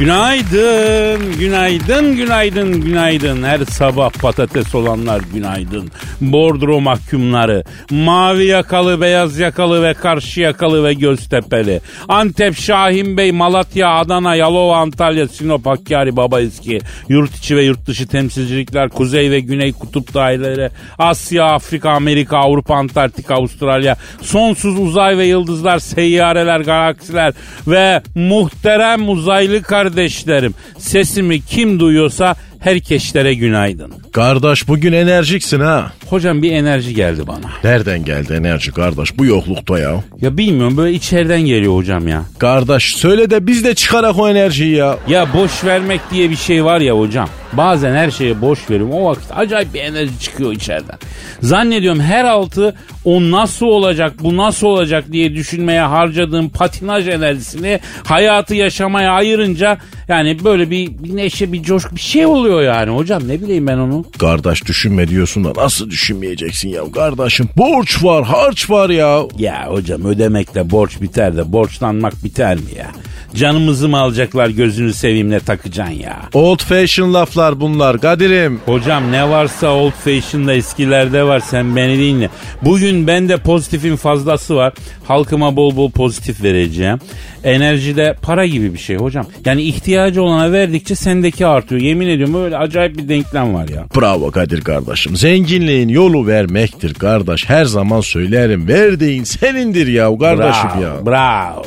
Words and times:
Günaydın, 0.00 1.38
günaydın, 1.38 2.16
günaydın, 2.16 2.80
günaydın. 2.80 3.42
Her 3.42 3.58
sabah 3.58 4.10
patates 4.10 4.74
olanlar 4.74 5.20
günaydın. 5.34 5.90
Bordro 6.20 6.80
mahkumları, 6.80 7.64
mavi 7.90 8.46
yakalı, 8.46 9.00
beyaz 9.00 9.38
yakalı 9.38 9.82
ve 9.82 9.94
karşı 9.94 10.40
yakalı 10.40 10.84
ve 10.84 10.94
göztepeli. 10.94 11.80
Antep, 12.08 12.56
Şahin 12.56 13.16
Bey, 13.16 13.32
Malatya, 13.32 13.90
Adana, 13.90 14.34
Yalova, 14.34 14.76
Antalya, 14.76 15.28
Sinop, 15.28 15.66
Hakkari, 15.66 16.16
Baba 16.16 16.40
Eski, 16.40 16.78
yurt 17.08 17.36
içi 17.36 17.56
ve 17.56 17.62
yurt 17.62 17.86
dışı 17.86 18.06
temsilcilikler, 18.06 18.88
kuzey 18.88 19.30
ve 19.30 19.40
güney 19.40 19.72
kutup 19.72 20.14
daireleri, 20.14 20.70
Asya, 20.98 21.44
Afrika, 21.44 21.90
Amerika, 21.90 22.38
Avrupa, 22.38 22.74
Antarktika, 22.74 23.34
Avustralya, 23.34 23.96
sonsuz 24.22 24.78
uzay 24.80 25.18
ve 25.18 25.26
yıldızlar, 25.26 25.78
seyyareler, 25.78 26.60
galaksiler 26.60 27.32
ve 27.66 28.02
muhterem 28.14 29.08
uzaylı 29.08 29.62
kardeşlerim. 29.90 30.54
Sesimi 30.78 31.40
kim 31.40 31.80
duyuyorsa 31.80 32.36
herkeslere 32.60 33.34
günaydın. 33.34 33.92
Kardeş 34.12 34.68
bugün 34.68 34.92
enerjiksin 34.92 35.60
ha. 35.60 35.92
Hocam 36.06 36.42
bir 36.42 36.52
enerji 36.52 36.94
geldi 36.94 37.26
bana. 37.26 37.50
Nereden 37.64 38.04
geldi 38.04 38.32
enerji 38.32 38.72
kardeş 38.72 39.18
bu 39.18 39.24
yoklukta 39.24 39.78
ya? 39.78 40.04
Ya 40.20 40.36
bilmiyorum 40.36 40.76
böyle 40.76 40.92
içeriden 40.94 41.40
geliyor 41.40 41.76
hocam 41.76 42.08
ya. 42.08 42.22
Kardeş 42.38 42.96
söyle 42.96 43.30
de 43.30 43.46
biz 43.46 43.64
de 43.64 43.74
çıkarak 43.74 44.18
o 44.18 44.28
enerjiyi 44.28 44.76
ya. 44.76 44.98
Ya 45.08 45.32
boş 45.34 45.64
vermek 45.64 46.00
diye 46.10 46.30
bir 46.30 46.36
şey 46.36 46.64
var 46.64 46.80
ya 46.80 46.98
hocam. 46.98 47.28
Bazen 47.52 47.94
her 47.94 48.10
şeye 48.10 48.40
boş 48.40 48.70
veriyorum. 48.70 48.94
O 48.94 49.04
vakit 49.04 49.26
acayip 49.30 49.74
bir 49.74 49.80
enerji 49.80 50.20
çıkıyor 50.20 50.52
içeriden. 50.52 50.98
Zannediyorum 51.40 52.00
her 52.00 52.24
altı 52.24 52.74
o 53.04 53.30
nasıl 53.30 53.66
olacak, 53.66 54.12
bu 54.20 54.36
nasıl 54.36 54.66
olacak 54.66 55.04
diye 55.12 55.34
düşünmeye 55.34 55.80
harcadığım 55.80 56.48
patinaj 56.48 57.08
enerjisini 57.08 57.80
hayatı 58.04 58.54
yaşamaya 58.54 59.12
ayırınca 59.12 59.78
yani 60.08 60.44
böyle 60.44 60.70
bir, 60.70 61.04
bir 61.04 61.16
neşe, 61.16 61.52
bir 61.52 61.62
coşku 61.62 61.96
bir 61.96 62.00
şey 62.00 62.26
oluyor 62.26 62.49
yani 62.58 62.90
hocam. 62.90 63.28
Ne 63.28 63.40
bileyim 63.42 63.66
ben 63.66 63.78
onu. 63.78 64.04
Kardeş 64.18 64.66
düşünme 64.66 65.08
diyorsun 65.08 65.44
da 65.44 65.52
nasıl 65.56 65.90
düşünmeyeceksin 65.90 66.68
ya 66.68 66.82
kardeşim? 66.94 67.48
Borç 67.56 68.04
var, 68.04 68.24
harç 68.24 68.70
var 68.70 68.90
ya. 68.90 69.22
Ya 69.38 69.66
hocam 69.68 70.04
ödemekle 70.04 70.70
borç 70.70 71.00
biter 71.00 71.36
de 71.36 71.52
borçlanmak 71.52 72.24
biter 72.24 72.56
mi 72.56 72.70
ya? 72.78 72.90
Canımızı 73.34 73.88
mı 73.88 73.98
alacaklar 73.98 74.48
gözünü 74.48 74.92
seveyim 74.92 75.30
ne 75.30 75.40
takacaksın 75.40 75.94
ya? 75.94 76.20
Old 76.34 76.58
fashion 76.58 77.14
laflar 77.14 77.60
bunlar 77.60 77.98
Kadir'im. 78.00 78.60
Hocam 78.66 79.12
ne 79.12 79.28
varsa 79.28 79.68
old 79.68 79.92
fashion'da 79.92 80.54
eskilerde 80.54 81.22
var 81.22 81.40
sen 81.40 81.76
beni 81.76 81.98
dinle. 81.98 82.30
Bugün 82.62 83.06
bende 83.06 83.36
pozitifin 83.36 83.96
fazlası 83.96 84.56
var. 84.56 84.72
Halkıma 85.04 85.56
bol 85.56 85.76
bol 85.76 85.90
pozitif 85.90 86.42
vereceğim. 86.42 86.98
Enerjide 87.44 88.16
para 88.22 88.46
gibi 88.46 88.74
bir 88.74 88.78
şey 88.78 88.96
hocam. 88.96 89.26
Yani 89.44 89.62
ihtiyacı 89.62 90.22
olana 90.22 90.52
verdikçe 90.52 90.94
sendeki 90.94 91.46
artıyor. 91.46 91.80
Yemin 91.80 92.08
ediyorum 92.08 92.34
öyle 92.40 92.56
acayip 92.58 92.98
bir 92.98 93.08
denklem 93.08 93.54
var 93.54 93.68
ya. 93.68 93.86
Bravo 93.96 94.30
Kadir 94.30 94.60
kardeşim. 94.60 95.16
Zenginliğin 95.16 95.88
yolu 95.88 96.26
vermektir 96.26 96.94
kardeş. 96.94 97.48
Her 97.48 97.64
zaman 97.64 98.00
söylerim. 98.00 98.68
Verdiğin 98.68 99.24
senindir 99.24 99.86
ya 99.86 100.18
kardeşim 100.18 100.70
bravo, 100.74 100.82
ya. 100.82 101.06
Bravo. 101.06 101.62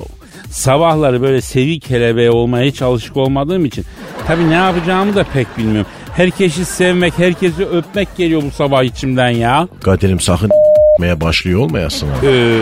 Sabahları 0.50 1.22
böyle 1.22 1.42
sevi 1.42 1.80
kelebeği 1.80 2.30
olmaya 2.30 2.66
hiç 2.66 2.82
alışık 2.82 3.18
olmadığım 3.18 3.66
için 3.66 3.86
tabii 4.28 4.50
ne 4.50 4.54
yapacağımı 4.54 5.16
da 5.16 5.24
pek 5.24 5.58
bilmiyorum. 5.58 5.92
Herkesi 6.16 6.66
sevmek, 6.66 7.20
herkesi 7.20 7.66
öpmek 7.66 8.18
geliyor 8.18 8.44
bu 8.44 8.52
sabah 8.52 8.84
içimden 8.84 9.30
ya. 9.30 9.68
Kadir'im 9.82 10.20
sakın 10.20 10.52
meye 11.00 11.22
başlıyor 11.22 11.60
olmayasın 11.60 12.08
ha. 12.08 12.16
Ee, 12.26 12.60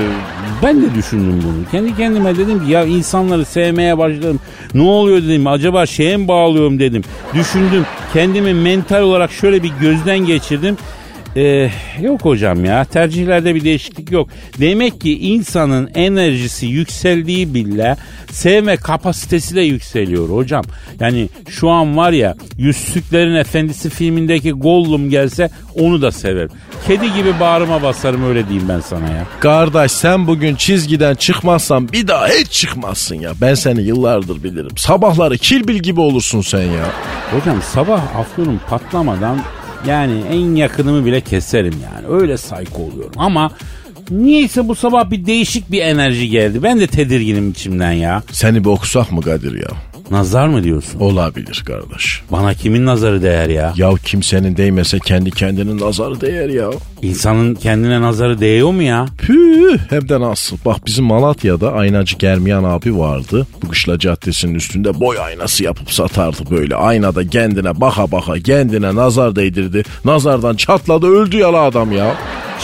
ben 0.63 0.81
de 0.81 0.95
düşündüm 0.95 1.41
bunu. 1.43 1.71
Kendi 1.71 1.97
kendime 1.97 2.37
dedim 2.37 2.65
ki 2.65 2.71
ya 2.71 2.83
insanları 2.83 3.45
sevmeye 3.45 3.97
başladım. 3.97 4.39
Ne 4.73 4.81
oluyor 4.81 5.21
dedim. 5.21 5.47
Acaba 5.47 5.85
şeye 5.85 6.17
mi 6.17 6.27
bağlıyorum 6.27 6.79
dedim. 6.79 7.03
Düşündüm. 7.33 7.85
Kendimi 8.13 8.53
mental 8.53 9.01
olarak 9.01 9.31
şöyle 9.31 9.63
bir 9.63 9.71
gözden 9.81 10.19
geçirdim. 10.19 10.77
Ee, 11.35 11.69
yok 12.01 12.21
hocam 12.21 12.65
ya 12.65 12.85
tercihlerde 12.85 13.55
bir 13.55 13.63
değişiklik 13.63 14.11
yok. 14.11 14.29
Demek 14.59 15.01
ki 15.01 15.19
insanın 15.19 15.89
enerjisi 15.95 16.65
yükseldiği 16.65 17.53
bile 17.53 17.97
sevme 18.31 18.77
kapasitesi 18.77 19.55
de 19.55 19.61
yükseliyor 19.61 20.29
hocam. 20.29 20.63
Yani 20.99 21.29
şu 21.49 21.69
an 21.69 21.97
var 21.97 22.11
ya 22.11 22.35
Yüzsüklerin 22.57 23.35
Efendisi 23.35 23.89
filmindeki 23.89 24.51
Gollum 24.51 25.09
gelse 25.09 25.49
onu 25.75 26.01
da 26.01 26.11
severim. 26.11 26.49
Kedi 26.87 27.13
gibi 27.13 27.39
bağrıma 27.39 27.83
basarım 27.83 28.29
öyle 28.29 28.49
diyeyim 28.49 28.69
ben 28.69 28.79
sana 28.79 29.09
ya. 29.09 29.25
Kardeş 29.39 29.91
sen 29.91 30.27
bugün 30.27 30.55
çizgiden 30.55 31.15
çıkmazsan 31.15 31.91
bir 31.91 32.07
daha 32.07 32.27
hiç 32.27 32.51
çıkmazsın 32.51 33.15
ya. 33.15 33.31
Ben 33.41 33.53
seni 33.53 33.81
yıllardır 33.81 34.43
bilirim. 34.43 34.77
Sabahları 34.77 35.37
kilbil 35.37 35.75
gibi 35.75 35.99
olursun 35.99 36.41
sen 36.41 36.61
ya. 36.63 36.85
Hocam 37.31 37.61
sabah 37.73 38.15
afyonum 38.15 38.59
patlamadan 38.69 39.39
yani 39.87 40.21
en 40.31 40.55
yakınımı 40.55 41.05
bile 41.05 41.21
keserim 41.21 41.73
yani. 41.93 42.21
Öyle 42.21 42.37
sayko 42.37 42.81
oluyorum 42.83 43.13
ama 43.17 43.51
niyeyse 44.09 44.67
bu 44.67 44.75
sabah 44.75 45.11
bir 45.11 45.25
değişik 45.25 45.71
bir 45.71 45.81
enerji 45.81 46.29
geldi. 46.29 46.63
Ben 46.63 46.79
de 46.79 46.87
tedirginim 46.87 47.49
içimden 47.51 47.91
ya. 47.91 48.23
Seni 48.31 48.63
bir 48.63 48.69
okusak 48.69 49.11
mı 49.11 49.21
Kadir 49.21 49.53
ya? 49.55 49.69
Nazar 50.11 50.47
mı 50.47 50.63
diyorsun? 50.63 50.99
Olabilir 50.99 51.63
kardeş. 51.67 52.21
Bana 52.31 52.53
kimin 52.53 52.85
nazarı 52.85 53.23
değer 53.23 53.49
ya? 53.49 53.73
Ya 53.75 53.91
kimsenin 54.05 54.57
değmese 54.57 54.99
kendi 54.99 55.31
kendinin 55.31 55.79
nazarı 55.79 56.21
değer 56.21 56.49
ya. 56.49 56.69
İnsanın 57.01 57.55
kendine 57.55 58.01
nazarı 58.01 58.39
değiyor 58.39 58.71
mu 58.71 58.81
ya? 58.83 59.05
Püh 59.17 59.77
hem 59.89 60.09
de 60.09 60.19
nasıl. 60.19 60.57
Bak 60.65 60.77
bizim 60.85 61.05
Malatya'da 61.05 61.73
aynacı 61.73 62.17
Germiyan 62.17 62.63
abi 62.63 62.97
vardı. 62.97 63.47
Bu 63.63 63.69
Kışla 63.69 63.99
Caddesi'nin 63.99 64.55
üstünde 64.55 64.99
boy 64.99 65.19
aynası 65.19 65.63
yapıp 65.63 65.91
satardı 65.91 66.39
böyle. 66.51 66.75
Aynada 66.75 67.27
kendine 67.27 67.81
baka 67.81 68.11
baka 68.11 68.33
kendine 68.39 68.95
nazar 68.95 69.35
değdirdi. 69.35 69.83
Nazardan 70.05 70.55
çatladı 70.55 71.07
öldü 71.07 71.37
yalı 71.37 71.59
adam 71.59 71.91
ya. 71.91 72.15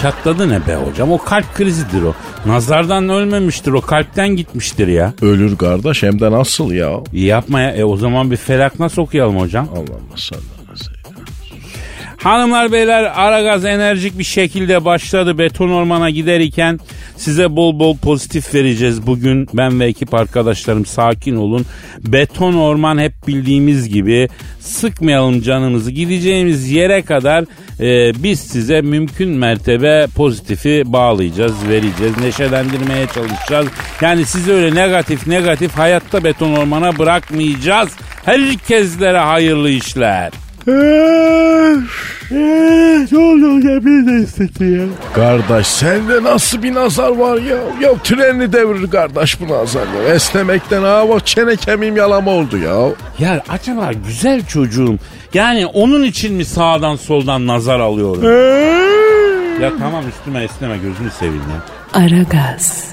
Çatladı 0.01 0.49
ne 0.49 0.67
be 0.67 0.75
hocam? 0.75 1.11
O 1.11 1.17
kalp 1.17 1.53
krizidir 1.55 2.01
o. 2.01 2.13
Nazardan 2.45 3.09
ölmemiştir 3.09 3.71
o 3.71 3.81
kalpten 3.81 4.27
gitmiştir 4.35 4.87
ya. 4.87 5.13
Ölür 5.21 5.57
kardeş 5.57 6.03
hem 6.03 6.19
de 6.19 6.31
nasıl 6.31 6.71
ya. 6.71 6.91
İyi 7.13 7.25
yapma 7.25 7.61
ya. 7.61 7.71
E 7.71 7.83
o 7.83 7.97
zaman 7.97 8.31
bir 8.31 8.37
felak 8.37 8.79
nasıl 8.79 9.01
okuyalım 9.01 9.39
hocam? 9.39 9.69
Allah'ım 9.71 10.07
sallallahu 10.15 10.57
Hanımlar 12.17 12.71
beyler 12.71 13.03
Aragaz 13.03 13.65
enerjik 13.65 14.19
bir 14.19 14.23
şekilde 14.23 14.85
başladı 14.85 15.37
beton 15.37 15.69
ormana 15.69 16.09
giderken 16.09 16.79
size 17.17 17.55
bol 17.55 17.79
bol 17.79 17.97
pozitif 17.97 18.55
vereceğiz. 18.55 19.07
Bugün 19.07 19.47
ben 19.53 19.79
ve 19.79 19.85
ekip 19.85 20.13
arkadaşlarım 20.13 20.85
sakin 20.85 21.35
olun. 21.35 21.65
Beton 21.99 22.53
orman 22.53 22.97
hep 22.97 23.13
bildiğimiz 23.27 23.89
gibi 23.89 24.29
sıkmayalım 24.59 25.41
canımızı. 25.41 25.91
Gideceğimiz 25.91 26.71
yere 26.71 27.01
kadar 27.01 27.45
e, 27.79 28.23
biz 28.23 28.39
size 28.39 28.81
mümkün 28.81 29.29
mertebe 29.29 30.07
pozitifi 30.15 30.83
bağlayacağız, 30.85 31.67
vereceğiz, 31.69 32.17
neşelendirmeye 32.17 33.07
çalışacağız. 33.07 33.67
Yani 34.01 34.25
sizi 34.25 34.51
öyle 34.51 34.75
negatif 34.75 35.27
negatif 35.27 35.71
hayatta 35.71 36.23
beton 36.23 36.53
ormana 36.53 36.97
bırakmayacağız. 36.97 37.89
Herkeslere 38.25 39.19
hayırlı 39.19 39.69
işler. 39.69 40.31
ne 42.31 43.17
oldu 43.17 43.61
beni 43.85 44.07
de 44.07 44.23
hissetti 44.23 44.63
ya. 44.63 44.85
Kardeş 45.13 45.67
sende 45.67 46.23
nasıl 46.23 46.63
bir 46.63 46.73
nazar 46.73 47.09
var 47.09 47.37
ya? 47.37 47.57
Ya 47.81 47.93
treni 48.03 48.53
devirir 48.53 48.91
kardeş 48.91 49.39
bu 49.41 49.47
nazar 49.47 49.87
ya. 49.87 50.13
Esnemekten 50.13 50.83
ha 50.83 51.05
bak 51.09 51.27
çene 51.27 51.55
kemiğim 51.55 51.97
yalama 51.97 52.31
oldu 52.31 52.57
ya. 52.57 52.75
Ya 53.19 53.43
acaba 53.49 53.91
güzel 54.07 54.45
çocuğum 54.45 54.95
yani 55.33 55.65
onun 55.65 56.03
için 56.03 56.33
mi 56.33 56.45
sağdan 56.45 56.95
soldan 56.95 57.47
nazar 57.47 57.79
alıyorum? 57.79 58.23
ya 59.61 59.71
tamam 59.79 60.03
üstüme 60.09 60.43
esneme 60.43 60.77
gözünü 60.77 61.11
seveyim 61.11 61.43
ya. 61.53 62.01
Aragaz. 62.01 62.87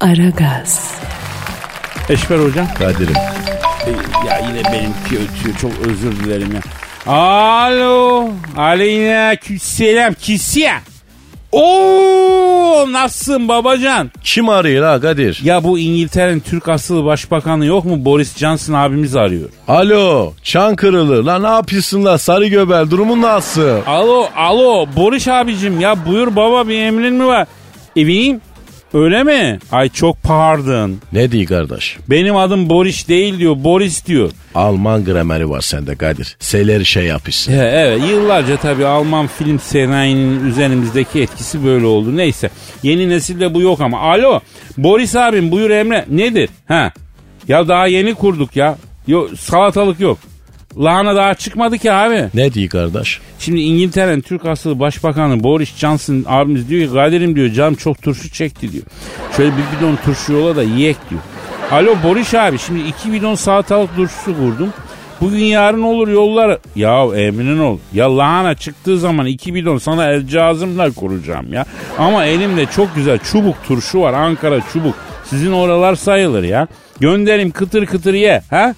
Aragaz. 0.00 0.94
Eşber 2.08 2.38
hocam. 2.38 2.66
Kadir'im. 2.78 3.14
Ya 4.28 4.38
yine 4.38 4.64
benimki 4.64 5.14
ötüyor 5.24 5.56
çok 5.60 5.70
özür 5.86 6.12
dilerim 6.24 6.48
ya. 6.54 6.60
Alo. 7.12 8.28
Aleyna 8.56 9.34
selam 9.60 10.14
kisiye. 10.14 10.72
Oo 11.52 12.92
nasılsın 12.92 13.48
babacan? 13.48 14.10
Kim 14.24 14.48
arıyor 14.48 14.84
ha 14.86 15.00
Kadir? 15.00 15.40
Ya 15.44 15.64
bu 15.64 15.78
İngiltere'nin 15.78 16.40
Türk 16.40 16.68
asıllı 16.68 17.04
başbakanı 17.04 17.66
yok 17.66 17.84
mu? 17.84 18.04
Boris 18.04 18.36
Johnson 18.36 18.74
abimiz 18.74 19.16
arıyor. 19.16 19.48
Alo 19.68 20.32
Çankırılı 20.42 21.26
la 21.26 21.38
ne 21.38 21.46
yapıyorsun 21.46 22.04
la 22.04 22.18
sarı 22.18 22.46
göbel 22.46 22.90
durumun 22.90 23.22
nasıl? 23.22 23.80
Alo 23.86 24.28
alo 24.36 24.86
Boris 24.96 25.28
abicim 25.28 25.80
ya 25.80 26.06
buyur 26.06 26.36
baba 26.36 26.68
bir 26.68 26.78
emrin 26.78 27.14
mi 27.14 27.26
var? 27.26 27.46
Evim 27.96 28.40
öyle 28.94 29.22
mi? 29.24 29.58
Ay 29.72 29.88
çok 29.88 30.22
pardon. 30.22 30.96
Ne 31.12 31.32
diyor 31.32 31.46
kardeş? 31.46 31.96
Benim 32.10 32.36
adım 32.36 32.70
Boris 32.70 33.08
değil 33.08 33.38
diyor 33.38 33.54
Boris 33.58 34.06
diyor. 34.06 34.30
Alman 34.54 35.04
grameri 35.04 35.50
var 35.50 35.60
sende 35.60 35.96
Kadir. 35.96 36.36
Seleri 36.40 36.84
şey 36.86 37.04
yapışsın. 37.04 37.52
He, 37.52 37.56
evet 37.74 38.00
yıllarca 38.10 38.56
tabii 38.56 38.86
Alman 38.86 39.26
film 39.26 39.60
sanayinin 39.60 40.46
üzerimizdeki 40.46 41.20
etkisi 41.20 41.64
böyle 41.64 41.86
oldu. 41.86 42.16
Neyse 42.16 42.50
yeni 42.82 43.08
nesilde 43.08 43.54
bu 43.54 43.60
yok 43.60 43.80
ama. 43.80 43.98
Alo 44.00 44.40
Boris 44.78 45.16
abim 45.16 45.50
buyur 45.50 45.70
Emre 45.70 46.04
nedir? 46.10 46.50
Ha 46.68 46.92
ya 47.48 47.68
daha 47.68 47.86
yeni 47.86 48.14
kurduk 48.14 48.56
ya. 48.56 48.76
Yok 49.06 49.30
salatalık 49.38 50.00
yok. 50.00 50.18
Lahana 50.78 51.16
daha 51.16 51.34
çıkmadı 51.34 51.78
ki 51.78 51.92
abi. 51.92 52.28
Ne 52.34 52.52
diyor 52.54 52.68
kardeş? 52.70 53.20
Şimdi 53.38 53.60
İngiltere'nin 53.60 54.20
Türk 54.20 54.46
asıllı 54.46 54.78
başbakanı 54.80 55.42
Boris 55.42 55.76
Johnson 55.76 56.24
abimiz 56.28 56.68
diyor 56.68 56.88
ki 56.88 56.94
Kadir'im 56.94 57.36
diyor 57.36 57.48
canım 57.52 57.74
çok 57.74 58.02
turşu 58.02 58.30
çekti 58.30 58.72
diyor. 58.72 58.84
Şöyle 59.36 59.50
bir 59.52 59.78
bidon 59.78 59.98
turşu 60.04 60.32
yola 60.32 60.56
da 60.56 60.62
yiyek 60.62 60.96
diyor. 61.10 61.20
Alo 61.70 61.94
Boris 62.04 62.34
abi 62.34 62.58
şimdi 62.58 62.80
iki 62.80 63.12
bidon 63.12 63.34
salatalık 63.34 63.96
turşusu 63.96 64.36
kurdum. 64.36 64.72
Bugün 65.20 65.44
yarın 65.44 65.82
olur 65.82 66.08
yollar. 66.08 66.58
Ya 66.76 67.04
emrin 67.04 67.58
ol. 67.58 67.78
Ya 67.92 68.16
lahana 68.16 68.54
çıktığı 68.54 68.98
zaman 68.98 69.26
iki 69.26 69.54
bidon 69.54 69.78
sana 69.78 70.10
el 70.10 70.26
cazımla 70.26 70.90
kuracağım 70.90 71.52
ya. 71.52 71.64
Ama 71.98 72.24
elimde 72.24 72.66
çok 72.66 72.94
güzel 72.94 73.18
çubuk 73.18 73.56
turşu 73.68 74.00
var. 74.00 74.12
Ankara 74.12 74.60
çubuk. 74.72 74.94
Sizin 75.24 75.52
oralar 75.52 75.94
sayılır 75.94 76.42
ya. 76.42 76.68
Gönderim 77.00 77.50
kıtır 77.50 77.86
kıtır 77.86 78.14
ye. 78.14 78.42
Ha? 78.50 78.74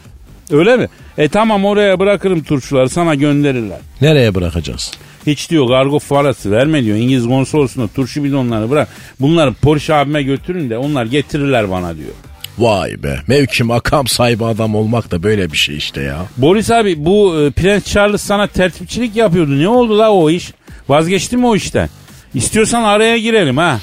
Öyle 0.50 0.76
mi? 0.76 0.88
E 1.19 1.28
tamam 1.28 1.64
oraya 1.64 1.99
bırakırım 1.99 2.43
turşuları 2.43 2.88
sana 2.88 3.14
gönderirler. 3.14 3.78
Nereye 4.00 4.34
bırakacağız? 4.34 4.93
Hiç 5.26 5.50
diyor 5.50 5.69
kargo 5.69 5.99
parası 5.99 6.50
verme 6.50 6.84
diyor. 6.84 6.96
İngiliz 6.96 7.26
konsolosluğuna 7.26 7.88
turşu 7.88 8.25
bidonlarını 8.25 8.70
bırak. 8.70 8.88
Bunları 9.20 9.52
Porsche 9.52 9.94
abime 9.94 10.22
götürün 10.22 10.70
de 10.70 10.78
onlar 10.78 11.06
getirirler 11.06 11.70
bana 11.70 11.96
diyor. 11.96 12.14
Vay 12.58 13.02
be 13.02 13.19
mevki 13.26 13.64
makam 13.64 14.06
sahibi 14.06 14.44
adam 14.44 14.75
olmak 14.75 15.11
da 15.11 15.22
böyle 15.22 15.52
bir 15.52 15.56
şey 15.56 15.76
işte 15.76 16.00
ya. 16.02 16.16
Boris 16.37 16.70
abi 16.70 17.05
bu 17.05 17.40
e, 17.40 17.50
Prens 17.50 17.84
Charles 17.84 18.20
sana 18.22 18.46
tertipçilik 18.46 19.16
yapıyordu. 19.16 19.58
Ne 19.58 19.69
oldu 19.69 19.99
la 19.99 20.11
o 20.11 20.31
iş? 20.31 20.52
Vazgeçti 20.88 21.37
mi 21.37 21.46
o 21.46 21.56
işten? 21.56 21.88
İstiyorsan 22.34 22.82
araya 22.84 23.19
girelim 23.19 23.56
ha. 23.56 23.81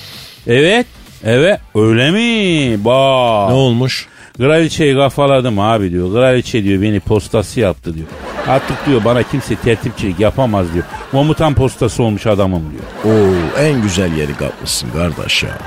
Evet. 0.47 0.85
Evet. 1.23 1.59
Öyle 1.75 2.11
mi? 2.11 2.85
Bak. 2.85 3.49
Ne 3.49 3.55
olmuş? 3.55 4.07
Kraliçeyi 4.37 4.95
kafaladım 4.95 5.59
abi 5.59 5.91
diyor. 5.91 6.13
Kraliçe 6.13 6.63
diyor 6.63 6.81
beni 6.81 6.99
postası 6.99 7.59
yaptı 7.59 7.93
diyor. 7.93 8.07
Artık 8.47 8.85
diyor 8.85 9.05
bana 9.05 9.23
kimse 9.23 9.55
tertipçilik 9.55 10.19
yapamaz 10.19 10.73
diyor. 10.73 10.85
Komutan 11.11 11.53
postası 11.53 12.03
olmuş 12.03 12.27
adamım 12.27 12.63
diyor. 12.71 13.15
Oo 13.15 13.33
en 13.61 13.81
güzel 13.81 14.13
yeri 14.17 14.33
kapmışsın 14.37 14.89
kardeş 14.91 15.43
ya. 15.43 15.57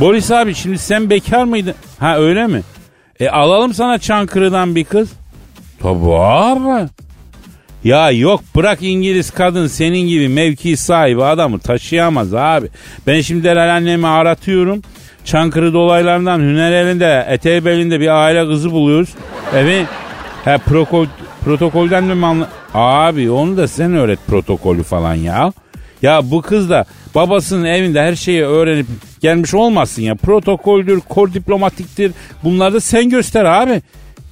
Boris 0.00 0.30
abi 0.30 0.54
şimdi 0.54 0.78
sen 0.78 1.10
bekar 1.10 1.44
mıydın? 1.44 1.74
Ha 1.98 2.18
öyle 2.18 2.46
mi? 2.46 2.62
E 3.20 3.28
alalım 3.28 3.74
sana 3.74 3.98
Çankırı'dan 3.98 4.74
bir 4.74 4.84
kız. 4.84 5.08
Tabii 5.82 6.14
abi. 6.14 6.88
Ya 7.84 8.10
yok 8.10 8.40
bırak 8.56 8.78
İngiliz 8.82 9.30
kadın 9.30 9.66
senin 9.66 10.08
gibi 10.08 10.28
mevki 10.28 10.76
sahibi 10.76 11.24
adamı 11.24 11.58
taşıyamaz 11.58 12.34
abi. 12.34 12.68
Ben 13.06 13.20
şimdi 13.20 13.44
Delal 13.44 13.76
annemi 13.76 14.06
aratıyorum. 14.06 14.82
Çankırı 15.24 15.72
dolaylarından 15.72 16.38
Hüner 16.38 16.72
elinde, 16.72 17.26
eteği 17.28 17.64
belinde 17.64 18.00
bir 18.00 18.08
aile 18.08 18.46
kızı 18.46 18.70
buluyoruz. 18.70 19.10
Evet. 19.54 19.86
Ha 20.44 20.58
protokol, 20.58 21.06
protokolden 21.44 22.04
mi 22.04 22.26
anla... 22.26 22.48
Abi 22.74 23.30
onu 23.30 23.56
da 23.56 23.68
sen 23.68 23.94
öğret 23.94 24.18
protokolü 24.26 24.82
falan 24.82 25.14
ya. 25.14 25.52
Ya 26.02 26.30
bu 26.30 26.42
kız 26.42 26.70
da 26.70 26.84
babasının 27.14 27.64
evinde 27.64 28.02
her 28.02 28.14
şeyi 28.14 28.42
öğrenip 28.42 28.86
gelmiş 29.20 29.54
olmasın 29.54 30.02
ya. 30.02 30.14
Protokoldür, 30.14 31.00
kor 31.00 31.32
diplomatiktir. 31.32 32.12
Bunları 32.44 32.74
da 32.74 32.80
sen 32.80 33.08
göster 33.08 33.44
abi. 33.44 33.82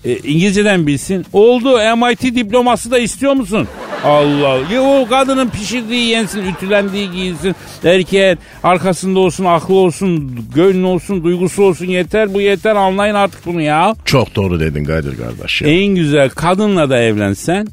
E, 0.04 0.16
İngilizceden 0.16 0.86
bilsin. 0.86 1.26
Oldu 1.32 1.96
MIT 1.96 2.22
diploması 2.22 2.90
da 2.90 2.98
istiyor 2.98 3.32
musun? 3.32 3.68
Allah. 4.04 4.58
Ya 4.72 4.82
o 4.82 5.06
kadının 5.08 5.48
pişirdiği 5.48 6.08
yensin, 6.08 6.46
ütülendiği 6.46 7.10
giyinsin. 7.10 7.56
Erkeğe 7.84 8.36
arkasında 8.62 9.18
olsun, 9.18 9.44
aklı 9.44 9.74
olsun, 9.74 10.40
gönlü 10.54 10.86
olsun, 10.86 11.24
duygusu 11.24 11.62
olsun 11.62 11.86
yeter. 11.86 12.34
Bu 12.34 12.40
yeter 12.40 12.76
anlayın 12.76 13.14
artık 13.14 13.46
bunu 13.46 13.60
ya. 13.62 13.94
Çok 14.04 14.36
doğru 14.36 14.60
dedin 14.60 14.84
Kadir 14.84 15.16
kardeş 15.16 15.62
ya. 15.62 15.68
En 15.68 15.86
güzel 15.94 16.30
kadınla 16.30 16.90
da 16.90 16.98
evlensen, 16.98 17.66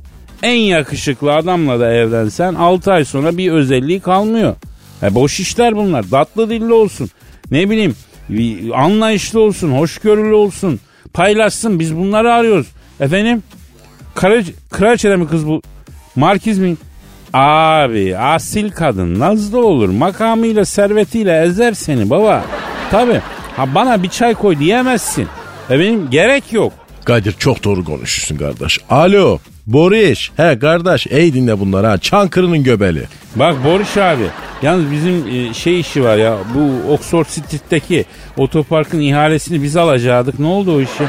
en 0.44 0.60
yakışıklı 0.60 1.33
adamla 1.33 1.80
da 1.80 1.94
evlensen 1.94 2.54
6 2.54 2.94
ay 2.94 3.06
sonra 3.06 3.38
bir 3.38 3.51
özelliği 3.51 4.00
kalmıyor. 4.00 4.56
E 5.04 5.16
boş 5.16 5.39
işler 5.39 5.75
bunlar. 5.75 6.04
Tatlı 6.12 6.50
dilli 6.50 6.74
olsun. 6.74 7.10
Ne 7.51 7.69
bileyim 7.69 7.95
anlayışlı 8.74 9.39
olsun, 9.39 9.72
hoşgörülü 9.72 10.33
olsun. 10.33 10.80
Paylaşsın 11.15 11.79
biz 11.79 11.95
bunları 11.95 12.33
arıyoruz. 12.33 12.67
Efendim? 13.00 13.44
Kraliçe, 14.15 14.51
kraliçede 14.71 15.15
mi 15.15 15.27
kız 15.27 15.47
bu? 15.47 15.62
Markiz 16.15 16.59
mi? 16.59 16.75
Abi 17.33 18.17
asil 18.17 18.71
kadın 18.71 19.19
nazlı 19.19 19.65
olur. 19.67 19.89
Makamıyla 19.89 20.65
servetiyle 20.65 21.41
ezer 21.44 21.73
seni 21.73 22.09
baba. 22.09 22.44
Tabi. 22.91 23.21
Ha 23.57 23.75
bana 23.75 24.03
bir 24.03 24.09
çay 24.09 24.33
koy 24.33 24.59
diyemezsin. 24.59 25.27
Efendim 25.69 26.07
gerek 26.12 26.53
yok. 26.53 26.74
Kadir 27.05 27.31
çok 27.31 27.63
doğru 27.63 27.86
konuşuyorsun 27.86 28.38
kardeş. 28.38 28.79
Alo 28.89 29.39
Boris. 29.67 30.29
He 30.38 30.60
kardeş 30.60 31.07
ey 31.10 31.34
dinle 31.34 31.60
bunları 31.60 31.88
ha. 31.88 31.98
Çankırı'nın 31.98 32.63
göbeli. 32.63 33.03
Bak 33.36 33.55
Boris 33.63 33.98
abi 33.98 34.24
yalnız 34.62 34.91
bizim 34.91 35.27
e, 35.27 35.53
şey 35.53 35.79
işi 35.79 36.03
var 36.03 36.17
ya 36.17 36.38
bu 36.55 36.91
Oxford 36.93 37.25
Street'teki 37.25 38.05
otoparkın 38.38 39.00
ihalesini 39.00 39.63
biz 39.63 39.77
alacaktık. 39.77 40.39
Ne 40.39 40.48
oldu 40.48 40.75
o 40.75 40.81
işi? 40.81 41.03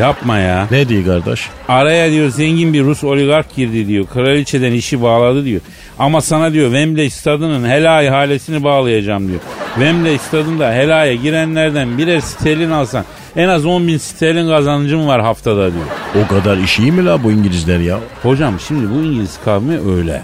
Yapma 0.00 0.38
ya. 0.38 0.68
Ne 0.70 0.88
diyor 0.88 1.04
kardeş? 1.04 1.48
Araya 1.68 2.10
diyor 2.10 2.28
zengin 2.30 2.72
bir 2.72 2.84
Rus 2.84 3.04
oligark 3.04 3.56
girdi 3.56 3.88
diyor. 3.88 4.06
Kraliçeden 4.14 4.72
işi 4.72 5.02
bağladı 5.02 5.44
diyor. 5.44 5.60
Ama 5.98 6.20
sana 6.20 6.52
diyor 6.52 6.66
Wembley 6.66 7.10
stadının 7.10 7.68
hela 7.68 8.02
ihalesini 8.02 8.64
bağlayacağım 8.64 9.28
diyor. 9.28 9.40
Wembley 9.74 10.18
stadında 10.18 10.72
helaya 10.72 11.14
girenlerden 11.14 11.98
birer 11.98 12.20
sterlin 12.20 12.70
alsan 12.70 13.04
en 13.36 13.48
az 13.48 13.66
10 13.66 13.86
bin 13.88 13.98
sterlin 13.98 14.48
kazancım 14.48 15.06
var 15.06 15.20
haftada 15.20 15.72
diyor. 15.72 15.84
O 16.24 16.28
kadar 16.28 16.56
iş 16.56 16.78
iyi 16.78 16.92
mi 16.92 17.04
la 17.04 17.22
bu 17.24 17.32
İngilizler 17.32 17.78
ya? 17.78 17.98
Hocam 18.22 18.54
şimdi 18.68 18.90
bu 18.90 18.94
İngiliz 18.94 19.38
kavmi 19.44 19.80
öyle. 19.96 20.22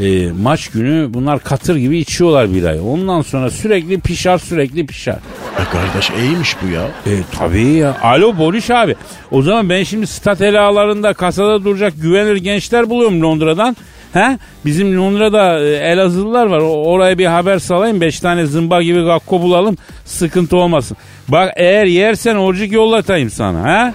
E, 0.00 0.32
maç 0.32 0.68
günü 0.68 1.14
bunlar 1.14 1.38
katır 1.40 1.76
gibi 1.76 1.98
içiyorlar 1.98 2.54
bir 2.54 2.64
ay. 2.64 2.80
Ondan 2.80 3.22
sonra 3.22 3.50
sürekli 3.50 4.00
pişar 4.00 4.38
sürekli 4.38 4.86
pişar. 4.86 5.18
E 5.58 5.64
kardeş 5.72 6.10
iyiymiş 6.10 6.56
bu 6.62 6.68
ya. 6.72 6.82
E 6.82 7.10
tabii 7.38 7.68
ya. 7.68 7.96
Alo 8.02 8.38
Boris 8.38 8.70
abi. 8.70 8.96
O 9.30 9.42
zaman 9.42 9.68
ben 9.68 9.82
şimdi 9.82 10.06
stat 10.06 10.40
helalarında 10.40 11.14
kasada 11.14 11.64
duracak 11.64 11.92
güvenilir 12.02 12.36
gençler 12.36 12.90
buluyorum 12.90 13.22
Londra'dan. 13.22 13.76
He? 14.12 14.38
Bizim 14.64 14.98
Londra'da 14.98 15.60
e, 15.60 15.68
Elazığlılar 15.68 16.46
var. 16.46 16.58
Oraya 16.60 17.18
bir 17.18 17.26
haber 17.26 17.58
salayım. 17.58 18.00
Beş 18.00 18.20
tane 18.20 18.46
zımba 18.46 18.82
gibi 18.82 19.04
gakko 19.04 19.42
bulalım. 19.42 19.76
Sıkıntı 20.04 20.56
olmasın. 20.56 20.96
Bak 21.28 21.52
eğer 21.56 21.84
yersen 21.84 22.36
orcuk 22.36 22.72
yollatayım 22.72 23.30
sana. 23.30 23.68
He? 23.68 23.92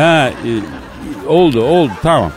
e, 0.00 0.32
oldu 1.28 1.62
oldu 1.62 1.92
tamam. 2.02 2.32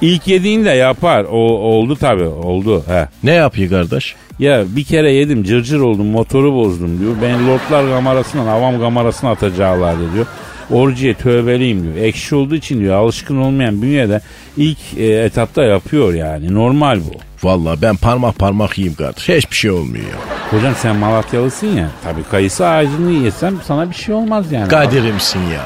İlk 0.00 0.28
yediğinde 0.28 0.70
yapar. 0.70 1.24
O 1.24 1.38
oldu 1.38 1.96
tabii 1.96 2.24
oldu. 2.24 2.84
He. 2.88 3.08
Ne 3.22 3.32
yapıyor 3.32 3.70
kardeş? 3.70 4.14
Ya 4.38 4.64
bir 4.76 4.84
kere 4.84 5.12
yedim 5.12 5.44
cırcır 5.44 5.80
oldum 5.80 6.06
motoru 6.06 6.54
bozdum 6.54 7.00
diyor. 7.00 7.12
Beni 7.22 7.48
lordlar 7.48 7.94
kamerasından 7.94 8.46
avam 8.46 8.80
kamerasına 8.80 9.30
atacaklardı 9.30 10.14
diyor. 10.14 10.26
Orcuya 10.72 11.14
tövbeliyim 11.14 11.82
diyor. 11.82 11.96
Ekşi 11.96 12.34
olduğu 12.34 12.54
için 12.54 12.80
diyor 12.80 12.94
alışkın 12.94 13.36
olmayan 13.36 13.82
bünyede 13.82 14.20
ilk 14.56 14.78
e, 14.96 15.04
etapta 15.04 15.62
yapıyor 15.64 16.14
yani. 16.14 16.54
Normal 16.54 17.00
bu. 17.00 17.46
Vallahi 17.48 17.82
ben 17.82 17.96
parmak 17.96 18.38
parmak 18.38 18.78
yiyeyim 18.78 18.96
kardeş. 18.96 19.28
Hiçbir 19.28 19.56
şey 19.56 19.70
olmuyor 19.70 20.04
ya. 20.04 20.16
Hocam 20.50 20.74
sen 20.78 20.96
Malatyalısın 20.96 21.66
ya. 21.66 21.88
Tabii 22.04 22.22
kayısı 22.30 22.66
ağacını 22.66 23.10
yesem 23.10 23.60
sana 23.66 23.90
bir 23.90 23.94
şey 23.94 24.14
olmaz 24.14 24.52
yani. 24.52 24.68
Kadir'imsin 24.68 25.40
ya. 25.40 25.62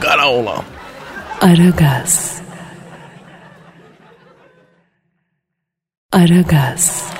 Kara 0.00 0.28
olan. 0.28 0.62
Aragaz. 1.40 2.40
Aragaz. 6.12 7.10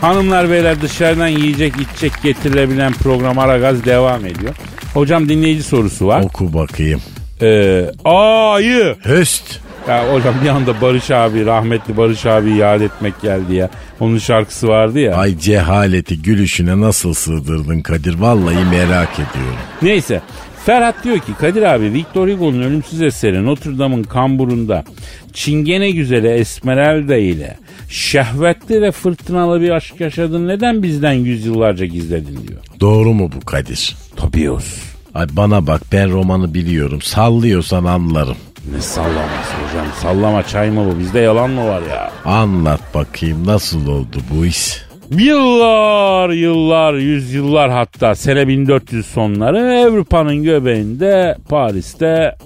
Hanımlar 0.00 0.50
beyler 0.50 0.82
dışarıdan 0.82 1.28
yiyecek 1.28 1.74
içecek 1.80 2.12
getirilebilen 2.22 2.92
program 2.92 3.38
Aragaz 3.38 3.84
devam 3.84 4.26
ediyor. 4.26 4.54
Hocam 4.96 5.28
dinleyici 5.28 5.62
sorusu 5.62 6.06
var. 6.06 6.22
Oku 6.22 6.54
bakayım. 6.54 7.00
Ee, 7.42 7.90
ayı. 8.04 8.96
Höst. 9.02 9.60
Ya 9.88 10.14
hocam 10.14 10.34
bir 10.44 10.48
anda 10.48 10.80
Barış 10.80 11.10
abi 11.10 11.46
rahmetli 11.46 11.96
Barış 11.96 12.26
abi 12.26 12.50
yad 12.50 12.80
etmek 12.80 13.20
geldi 13.22 13.54
ya. 13.54 13.70
Onun 14.00 14.18
şarkısı 14.18 14.68
vardı 14.68 14.98
ya. 14.98 15.14
Ay 15.14 15.38
cehaleti 15.38 16.22
gülüşüne 16.22 16.80
nasıl 16.80 17.14
sığdırdın 17.14 17.80
Kadir? 17.80 18.14
Vallahi 18.14 18.64
merak 18.70 19.12
ediyorum. 19.14 19.58
Neyse 19.82 20.20
Ferhat 20.66 21.04
diyor 21.04 21.18
ki 21.18 21.32
Kadir 21.40 21.62
abi 21.62 21.92
Victor 21.92 22.28
Hugo'nun 22.28 22.62
ölümsüz 22.62 23.02
eseri 23.02 23.46
Notre 23.46 23.78
Dame'ın 23.78 24.02
kamburunda 24.02 24.84
Çingene 25.32 25.90
güzeli 25.90 26.28
Esmeralda 26.28 27.16
ile 27.16 27.56
şehvetli 27.88 28.82
ve 28.82 28.90
fırtınalı 28.92 29.60
bir 29.60 29.70
aşk 29.70 30.00
yaşadın 30.00 30.48
neden 30.48 30.82
bizden 30.82 31.12
yüzyıllarca 31.12 31.86
gizledin 31.86 32.48
diyor. 32.48 32.60
Doğru 32.80 33.12
mu 33.14 33.30
bu 33.36 33.44
Kadir? 33.46 33.96
Tabii 34.16 34.50
olsun. 34.50 34.82
Ay 35.14 35.26
bana 35.32 35.66
bak 35.66 35.80
ben 35.92 36.10
romanı 36.12 36.54
biliyorum. 36.54 37.02
Sallıyorsan 37.02 37.84
anlarım. 37.84 38.36
Ne 38.74 38.80
sallaması 38.80 39.52
hocam 39.68 39.86
sallama 40.02 40.42
çay 40.42 40.70
mı 40.70 40.90
bu 40.94 40.98
bizde 40.98 41.18
yalan 41.18 41.50
mı 41.50 41.68
var 41.68 41.82
ya? 41.90 42.12
Anlat 42.24 42.80
bakayım 42.94 43.46
nasıl 43.46 43.86
oldu 43.88 44.16
bu 44.30 44.46
iş? 44.46 44.82
Yıllar 45.10 46.30
yıllar 46.30 46.94
yüzyıllar 46.94 47.70
hatta 47.70 48.14
sene 48.14 48.48
1400 48.48 49.06
sonları 49.06 49.86
Avrupa'nın 49.88 50.42
göbeğinde 50.42 51.36
Paris'te 51.48 52.36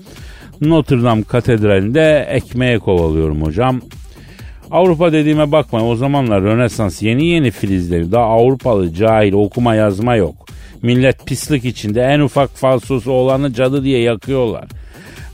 Notre 0.60 1.02
Dame 1.02 1.22
Katedrali'nde 1.22 2.26
ekmeğe 2.30 2.78
kovalıyorum 2.78 3.42
hocam. 3.42 3.80
Avrupa 4.70 5.12
dediğime 5.12 5.52
bakmayın 5.52 5.86
o 5.86 5.96
zamanlar 5.96 6.42
Rönesans 6.42 7.02
yeni 7.02 7.26
yeni 7.26 7.50
filizleri 7.50 8.12
daha 8.12 8.24
Avrupalı 8.24 8.94
cahil 8.94 9.32
okuma 9.32 9.74
yazma 9.74 10.16
yok. 10.16 10.34
Millet 10.82 11.26
pislik 11.26 11.64
içinde 11.64 12.02
en 12.02 12.20
ufak 12.20 12.50
falsosu 12.50 13.12
olanı 13.12 13.52
cadı 13.52 13.84
diye 13.84 14.00
yakıyorlar. 14.00 14.64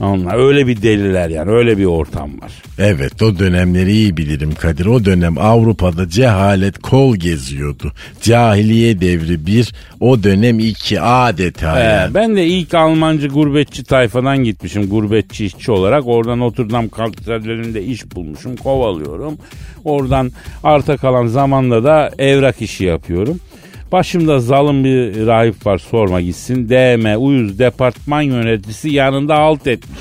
Onlar 0.01 0.47
öyle 0.49 0.67
bir 0.67 0.83
deliler 0.83 1.29
yani 1.29 1.51
öyle 1.51 1.79
bir 1.79 1.85
ortam 1.85 2.41
var. 2.41 2.53
Evet 2.79 3.23
o 3.23 3.39
dönemleri 3.39 3.93
iyi 3.93 4.17
bilirim 4.17 4.55
Kadir. 4.55 4.87
O 4.87 5.05
dönem 5.05 5.39
Avrupa'da 5.39 6.09
cehalet 6.09 6.79
kol 6.79 7.17
geziyordu. 7.17 7.93
Cahiliye 8.23 9.01
devri 9.01 9.47
bir, 9.47 9.73
o 10.01 10.23
dönem 10.23 10.59
iki 10.59 11.01
adeta 11.01 11.81
Ee, 11.81 11.85
yani. 11.85 12.15
ben 12.15 12.37
de 12.37 12.47
ilk 12.47 12.75
Almancı 12.75 13.29
gurbetçi 13.29 13.85
tayfadan 13.85 14.45
gitmişim 14.45 14.89
gurbetçi 14.89 15.47
işçi 15.47 15.73
olarak. 15.73 16.07
Oradan 16.07 16.39
Notre 16.41 16.71
Dame 16.71 16.89
katedralinde 16.89 17.85
iş 17.85 18.13
bulmuşum 18.15 18.57
kovalıyorum. 18.57 19.39
Oradan 19.85 20.33
arta 20.65 20.97
kalan 20.97 21.27
zamanda 21.27 21.85
da 21.85 22.11
evrak 22.19 22.63
işi 22.63 22.85
yapıyorum. 22.85 23.41
Başımda 23.93 24.41
zalim 24.41 24.85
bir 24.85 25.27
rahip 25.27 25.67
var 25.67 25.79
sorma 25.79 26.21
gitsin. 26.21 26.69
DM 26.69 27.23
uyuz 27.25 27.59
departman 27.59 28.23
yöneticisi 28.23 28.89
yanında 28.89 29.35
alt 29.35 29.67
etmiş. 29.67 29.99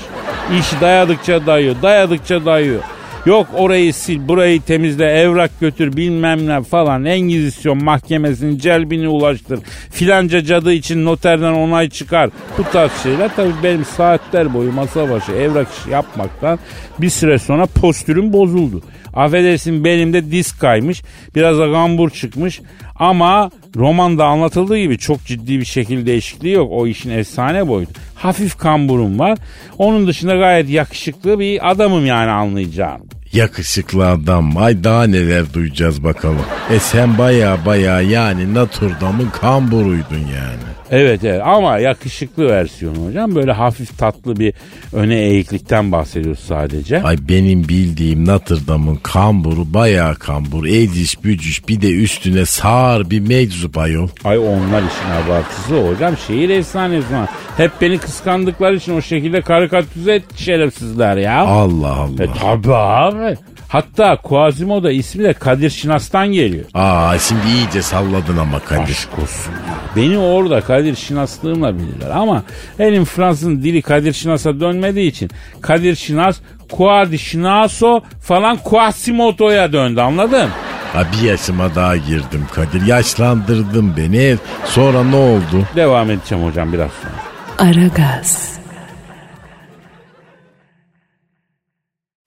İş 0.60 0.80
dayadıkça 0.80 1.46
dayıyor 1.46 1.74
dayadıkça 1.82 2.44
dayıyor. 2.44 2.82
Yok 3.26 3.46
orayı 3.54 3.94
sil 4.02 4.20
burayı 4.28 4.62
temizle 4.62 5.04
evrak 5.04 5.60
götür 5.60 5.96
bilmem 5.96 6.46
ne 6.46 6.62
falan 6.62 7.04
Engizisyon 7.04 7.84
mahkemesinin 7.84 8.58
celbini 8.58 9.08
ulaştır. 9.08 9.60
Filanca 9.90 10.44
cadı 10.44 10.72
için 10.72 11.04
noterden 11.04 11.52
onay 11.52 11.90
çıkar. 11.90 12.30
Bu 12.58 12.64
tarz 12.72 12.92
şeyler 13.02 13.36
tabii 13.36 13.52
benim 13.62 13.84
saatler 13.84 14.54
boyu 14.54 14.72
masa 14.72 15.10
başı 15.10 15.32
evrak 15.32 15.68
işi 15.72 15.90
yapmaktan 15.90 16.58
bir 16.98 17.10
süre 17.10 17.38
sonra 17.38 17.66
postürüm 17.66 18.32
bozuldu. 18.32 18.82
Affedersin 19.14 19.84
belimde 19.84 20.30
disk 20.30 20.60
kaymış 20.60 21.02
biraz 21.34 21.58
da 21.58 21.66
gambur 21.66 22.10
çıkmış 22.10 22.60
ama 22.98 23.50
romanda 23.76 24.24
anlatıldığı 24.24 24.78
gibi 24.78 24.98
çok 24.98 25.24
ciddi 25.24 25.60
bir 25.60 25.64
şekil 25.64 26.06
değişikliği 26.06 26.52
yok. 26.54 26.68
O 26.72 26.86
işin 26.86 27.10
efsane 27.10 27.68
boyutu. 27.68 28.00
Hafif 28.14 28.58
kamburum 28.58 29.18
var. 29.18 29.38
Onun 29.78 30.06
dışında 30.06 30.36
gayet 30.36 30.70
yakışıklı 30.70 31.38
bir 31.38 31.70
adamım 31.70 32.06
yani 32.06 32.30
anlayacağım. 32.30 33.00
Yakışıklı 33.32 34.06
adam. 34.08 34.56
Ay 34.56 34.84
daha 34.84 35.04
neler 35.04 35.54
duyacağız 35.54 36.04
bakalım. 36.04 36.44
E 36.70 36.78
sen 36.78 37.18
baya 37.18 37.58
baya 37.66 38.00
yani 38.00 38.54
Notre 38.54 39.00
Dame'ın 39.00 39.30
kamburuydun 39.30 40.18
yani. 40.18 40.75
Evet 40.90 41.24
evet 41.24 41.42
ama 41.44 41.78
yakışıklı 41.78 42.48
versiyonu 42.48 43.06
hocam. 43.06 43.34
Böyle 43.34 43.52
hafif 43.52 43.98
tatlı 43.98 44.36
bir 44.36 44.54
öne 44.92 45.14
eğiklikten 45.20 45.92
bahsediyoruz 45.92 46.40
sadece. 46.40 47.02
Ay 47.02 47.16
benim 47.28 47.68
bildiğim 47.68 48.26
Notre 48.26 48.66
Dame'ın 48.66 48.96
kamburu 48.96 49.74
baya 49.74 50.14
kambur. 50.14 50.66
Eciş 50.66 51.24
bücüş 51.24 51.68
bir 51.68 51.80
de 51.80 51.90
üstüne 51.90 52.46
sağır 52.46 53.10
bir 53.10 53.20
meczup 53.20 53.78
ayol. 53.78 54.08
Ay 54.24 54.38
onlar 54.38 54.82
işin 54.82 55.26
abartısı 55.26 55.88
hocam. 55.88 56.14
Şehir 56.26 56.50
efsanesi 56.50 57.14
var. 57.14 57.28
Hep 57.56 57.70
beni 57.80 57.98
kıskandıkları 57.98 58.76
için 58.76 58.96
o 58.96 59.02
şekilde 59.02 59.40
karikatüze 59.40 60.14
etti 60.14 60.42
şerefsizler 60.42 61.16
ya. 61.16 61.40
Allah 61.40 61.92
Allah. 61.92 62.24
E 62.24 62.26
tabi 62.40 62.74
abi. 62.74 63.36
Hatta 63.68 64.16
Quasimodo 64.16 64.90
ismi 64.90 65.24
de 65.24 65.32
Kadir 65.32 65.70
Şinas'tan 65.70 66.28
geliyor. 66.28 66.64
Aa 66.74 67.18
şimdi 67.18 67.40
iyice 67.56 67.82
salladın 67.82 68.36
ama 68.36 68.58
Kadir. 68.60 68.82
Aşk 68.82 69.18
olsun 69.22 69.52
ya. 69.52 69.74
Beni 69.96 70.18
orada 70.18 70.60
Kadir 70.60 70.96
Şinaslığımla 70.96 71.78
bilirler 71.78 72.10
ama 72.10 72.42
elim 72.78 73.04
Fransızın 73.04 73.62
dili 73.62 73.82
Kadir 73.82 74.12
Şinas'a 74.12 74.60
dönmediği 74.60 75.10
için 75.10 75.30
Kadir 75.60 75.94
Şinas 75.96 76.36
Quadi 76.72 77.18
Şinaso 77.18 78.00
falan 78.22 78.56
Quasimodo'ya 78.56 79.72
döndü 79.72 80.00
anladın? 80.00 80.48
Ha 80.92 81.02
bir 81.12 81.28
yaşıma 81.28 81.74
daha 81.74 81.96
girdim 81.96 82.46
Kadir. 82.54 82.86
Yaşlandırdın 82.86 83.96
beni. 83.96 84.36
Sonra 84.64 85.04
ne 85.04 85.16
oldu? 85.16 85.66
Devam 85.76 86.10
edeceğim 86.10 86.44
hocam 86.44 86.72
biraz 86.72 86.90
sonra. 86.92 87.70
Aragaz. 87.70 88.58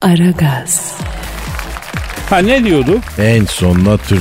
Aragaz. 0.02 0.94
Ha 2.30 2.38
ne 2.38 2.64
diyorduk? 2.64 2.98
En 3.18 3.44
son 3.44 3.84
Notre 3.84 4.16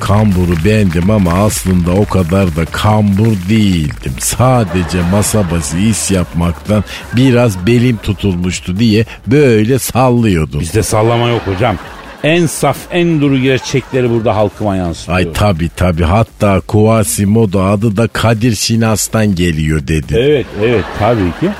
kamburu 0.00 0.64
bendim 0.64 1.10
ama 1.10 1.32
aslında 1.32 1.90
o 1.90 2.04
kadar 2.04 2.56
da 2.56 2.64
kambur 2.64 3.36
değildim. 3.48 4.12
Sadece 4.18 5.02
masa 5.10 5.50
başı 5.50 5.76
iş 5.76 6.10
yapmaktan 6.10 6.84
biraz 7.16 7.66
belim 7.66 7.96
tutulmuştu 7.96 8.78
diye 8.78 9.04
böyle 9.26 9.78
sallıyordum. 9.78 10.60
Bizde 10.60 10.82
sallama 10.82 11.28
yok 11.28 11.42
hocam. 11.46 11.76
En 12.22 12.46
saf 12.46 12.76
en 12.90 13.20
duru 13.20 13.38
gerçekleri 13.38 14.10
burada 14.10 14.36
halkıma 14.36 14.76
yansıtıyor. 14.76 15.18
Ay 15.18 15.32
tabi 15.32 15.68
tabi 15.68 16.02
hatta 16.02 16.60
Quasimodo 16.60 17.62
adı 17.64 17.96
da 17.96 18.08
Kadir 18.08 18.54
Şinas'tan 18.54 19.34
geliyor 19.34 19.86
dedi. 19.86 20.14
Evet 20.18 20.46
evet 20.62 20.84
tabii 20.98 21.30
ki. 21.40 21.50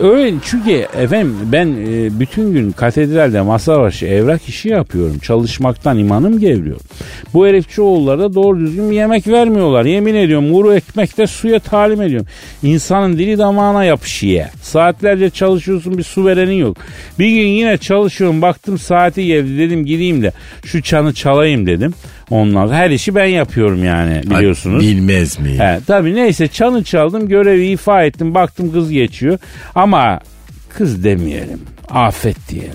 Öyle 0.00 0.34
çünkü 0.44 0.70
efendim 0.72 1.36
ben 1.52 1.66
e, 1.66 2.20
bütün 2.20 2.52
gün 2.52 2.72
katedralde 2.72 3.40
masa 3.40 3.80
başı 3.80 4.06
evrak 4.06 4.48
işi 4.48 4.68
yapıyorum. 4.68 5.18
Çalışmaktan 5.18 5.98
imanım 5.98 6.38
gevriyor. 6.38 6.76
Bu 7.34 7.46
herifçioğulları 7.46 8.20
da 8.20 8.34
doğru 8.34 8.60
düzgün 8.60 8.90
bir 8.90 8.96
yemek 8.96 9.28
vermiyorlar. 9.28 9.84
Yemin 9.84 10.14
ediyorum 10.14 10.52
kuru 10.52 10.74
ekmekte 10.74 11.26
suya 11.26 11.58
talim 11.58 12.02
ediyorum. 12.02 12.26
İnsanın 12.62 13.18
dili 13.18 13.38
damağına 13.38 13.84
yapışıyor. 13.84 14.46
Saatlerce 14.62 15.30
çalışıyorsun 15.30 15.98
bir 15.98 16.02
su 16.02 16.26
verenin 16.26 16.54
yok. 16.54 16.76
Bir 17.18 17.28
gün 17.28 17.46
yine 17.46 17.78
çalışıyorum 17.78 18.42
baktım 18.42 18.78
saati 18.78 19.26
geldi 19.26 19.58
dedim 19.58 19.86
gideyim 19.86 20.22
de 20.22 20.32
şu 20.64 20.82
çanı 20.82 21.14
çalayım 21.14 21.66
dedim. 21.66 21.94
Onlar 22.30 22.72
her 22.72 22.90
işi 22.90 23.14
ben 23.14 23.24
yapıyorum 23.24 23.84
yani 23.84 24.14
Ay, 24.14 24.22
biliyorsunuz. 24.22 24.82
bilmez 24.82 25.38
miyim? 25.38 25.60
He, 25.60 25.80
tabii 25.86 26.14
neyse 26.14 26.48
çanı 26.48 26.84
çaldım 26.84 27.28
görevi 27.28 27.66
ifa 27.66 28.04
ettim 28.04 28.34
baktım 28.34 28.72
kız 28.72 28.90
geçiyor 28.90 29.38
ama 29.74 30.20
kız 30.68 31.04
demeyelim 31.04 31.60
afet 31.90 32.36
diyelim. 32.48 32.72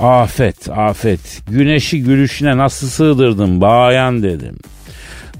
Afet 0.00 0.68
afet 0.70 1.42
güneşi 1.50 2.02
gülüşüne 2.02 2.56
nasıl 2.56 2.86
sığdırdım 2.86 3.60
bayan 3.60 4.22
dedim. 4.22 4.56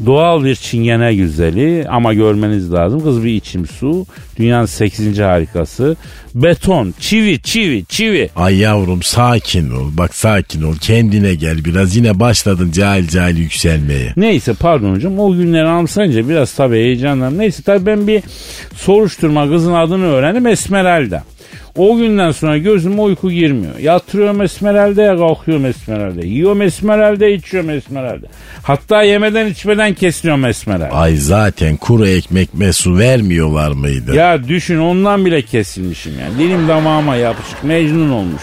Doğal 0.06 0.44
bir 0.44 0.54
çingene 0.54 1.14
güzeli 1.14 1.86
ama 1.88 2.14
görmeniz 2.14 2.72
lazım. 2.72 3.02
Kız 3.04 3.24
bir 3.24 3.34
içim 3.34 3.66
su. 3.66 4.06
Dünyanın 4.38 4.66
8. 4.66 5.18
harikası. 5.18 5.96
Beton, 6.34 6.94
çivi, 7.00 7.40
çivi, 7.42 7.84
çivi. 7.84 8.30
Ay 8.36 8.56
yavrum 8.56 9.02
sakin 9.02 9.70
ol. 9.70 9.90
Bak 9.92 10.14
sakin 10.14 10.62
ol. 10.62 10.74
Kendine 10.80 11.34
gel 11.34 11.64
biraz. 11.64 11.96
Yine 11.96 12.20
başladın 12.20 12.70
cahil 12.70 13.08
cahil 13.08 13.36
yükselmeye. 13.36 14.12
Neyse 14.16 14.54
pardon 14.60 14.94
hocam 14.94 15.18
o 15.18 15.32
günleri 15.32 15.66
anımsayınca 15.66 16.28
biraz 16.28 16.52
tabii 16.54 16.76
heyecanlandım. 16.76 17.38
Neyse 17.38 17.62
tabii 17.62 17.86
ben 17.86 18.06
bir 18.06 18.22
soruşturma 18.76 19.48
kızın 19.48 19.74
adını 19.74 20.04
öğrendim 20.04 20.46
Esmeralda. 20.46 21.24
O 21.76 21.96
günden 21.96 22.30
sonra 22.30 22.58
gözüme 22.58 23.00
uyku 23.00 23.30
girmiyor. 23.30 23.78
Yatırıyorum 23.78 24.42
Esmeralda'ya 24.42 25.16
kalkıyorum 25.16 25.66
Esmeralda. 25.66 26.20
Yiyorum 26.20 26.62
Esmeralda 26.62 27.26
içiyorum 27.26 27.70
Esmeralda. 27.70 28.26
Hatta 28.62 29.02
yemeden 29.02 29.46
içmeden 29.46 29.94
kesiyorum 29.94 30.44
Esmeralda. 30.44 30.94
Ay 30.94 31.16
zaten 31.16 31.76
kuru 31.76 32.08
ekmek 32.08 32.54
mesu 32.54 32.98
vermiyorlar 32.98 33.72
mıydı? 33.72 34.14
Ya 34.14 34.48
düşün 34.48 34.78
ondan 34.78 35.24
bile 35.24 35.42
kesilmişim 35.42 36.12
yani. 36.20 36.38
Dilim 36.38 36.68
damağıma 36.68 37.16
yapışık 37.16 37.64
Mecnun 37.64 38.10
olmuş. 38.10 38.42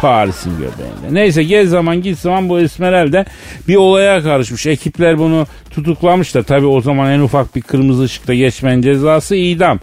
Paris'in 0.00 0.52
göbeğinde. 0.52 1.20
Neyse 1.20 1.42
gez 1.42 1.70
zaman 1.70 2.02
git 2.02 2.18
zaman 2.18 2.48
bu 2.48 2.60
Esmeralda 2.60 3.24
bir 3.68 3.76
olaya 3.76 4.22
karışmış. 4.22 4.66
Ekipler 4.66 5.18
bunu 5.18 5.46
tutuklamış 5.70 6.34
da 6.34 6.42
tabii 6.42 6.66
o 6.66 6.80
zaman 6.80 7.10
en 7.10 7.20
ufak 7.20 7.56
bir 7.56 7.62
kırmızı 7.62 8.02
ışıkta 8.02 8.34
geçmenin 8.34 8.82
cezası 8.82 9.36
idam. 9.36 9.80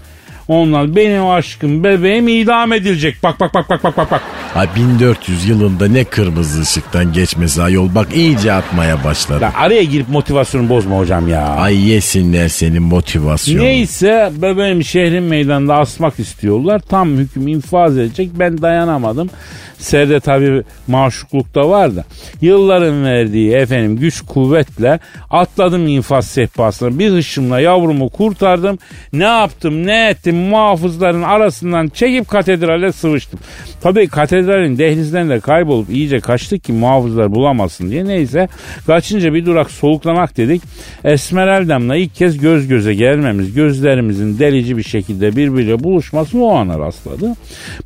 Onlar 0.47 0.95
benim 0.95 1.27
aşkım 1.27 1.83
bebeğim 1.83 2.27
idam 2.27 2.73
edilecek. 2.73 3.15
Bak 3.23 3.39
bak 3.39 3.53
bak 3.53 3.69
bak 3.69 3.83
bak 3.83 3.97
bak 3.97 4.11
bak. 4.11 4.21
Ay 4.55 4.67
1400 4.75 5.45
yılında 5.45 5.87
ne 5.87 6.03
kırmızı 6.03 6.61
ışıktan 6.61 7.13
geçmesi 7.13 7.61
ayol 7.61 7.95
bak 7.95 8.07
iyice 8.15 8.53
atmaya 8.53 9.03
başladı. 9.03 9.43
Ya 9.43 9.53
araya 9.55 9.83
girip 9.83 10.09
motivasyonu 10.09 10.69
bozma 10.69 10.97
hocam 10.97 11.27
ya. 11.27 11.45
Ay 11.45 11.89
yesinler 11.89 12.47
senin 12.47 12.83
motivasyonu. 12.83 13.63
Neyse 13.63 14.31
bebeğim 14.37 14.83
şehrin 14.83 15.23
meydanında 15.23 15.75
asmak 15.75 16.19
istiyorlar. 16.19 16.79
Tam 16.79 17.09
hüküm 17.09 17.47
infaz 17.47 17.97
edecek. 17.97 18.29
Ben 18.39 18.61
dayanamadım. 18.61 19.29
Serde 19.77 20.19
tabi 20.19 20.63
maşukluk 20.87 21.55
da 21.55 21.69
var 21.69 21.95
da. 21.95 22.03
Yılların 22.41 23.05
verdiği 23.05 23.53
efendim 23.53 23.97
güç 23.97 24.21
kuvvetle 24.21 24.99
atladım 25.29 25.87
infaz 25.87 26.27
sehpasına. 26.27 26.99
Bir 26.99 27.11
hışımla 27.11 27.59
yavrumu 27.59 28.09
kurtardım. 28.09 28.77
Ne 29.13 29.23
yaptım 29.23 29.85
ne 29.85 30.09
ettim 30.09 30.32
muhafızların 30.33 31.21
arasından 31.21 31.87
çekip 31.87 32.27
katedrale 32.27 32.91
sıvıştım. 32.91 33.39
Tabi 33.81 34.07
katedralin 34.07 34.77
dehlizlerinde 34.77 35.39
kaybolup 35.39 35.89
iyice 35.89 36.19
kaçtık 36.19 36.63
ki 36.63 36.73
muhafızlar 36.73 37.31
bulamasın 37.31 37.89
diye. 37.89 38.05
Neyse 38.05 38.47
kaçınca 38.87 39.33
bir 39.33 39.45
durak 39.45 39.71
soluklamak 39.71 40.37
dedik. 40.37 40.61
Esmeralda'mla 41.03 41.95
ilk 41.95 42.15
kez 42.15 42.37
göz 42.37 42.67
göze 42.67 42.93
gelmemiz, 42.93 43.53
gözlerimizin 43.53 44.39
delici 44.39 44.77
bir 44.77 44.83
şekilde 44.83 45.35
birbiriyle 45.35 45.83
buluşmasını 45.83 46.43
o 46.43 46.55
ana 46.55 46.79
rastladı. 46.79 47.33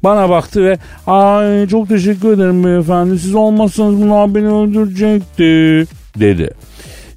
Bana 0.04 0.30
baktı 0.30 0.66
ve 0.66 0.78
ay 1.08 1.68
çok 1.68 1.90
teşekkür 1.90 2.34
ederim 2.34 2.64
beyefendi 2.64 3.20
siz 3.20 3.36
olmazsanız 3.36 4.02
bunlar 4.02 4.36
beni 4.36 4.48
öldürecekti 4.48 5.86
dedi. 6.20 6.50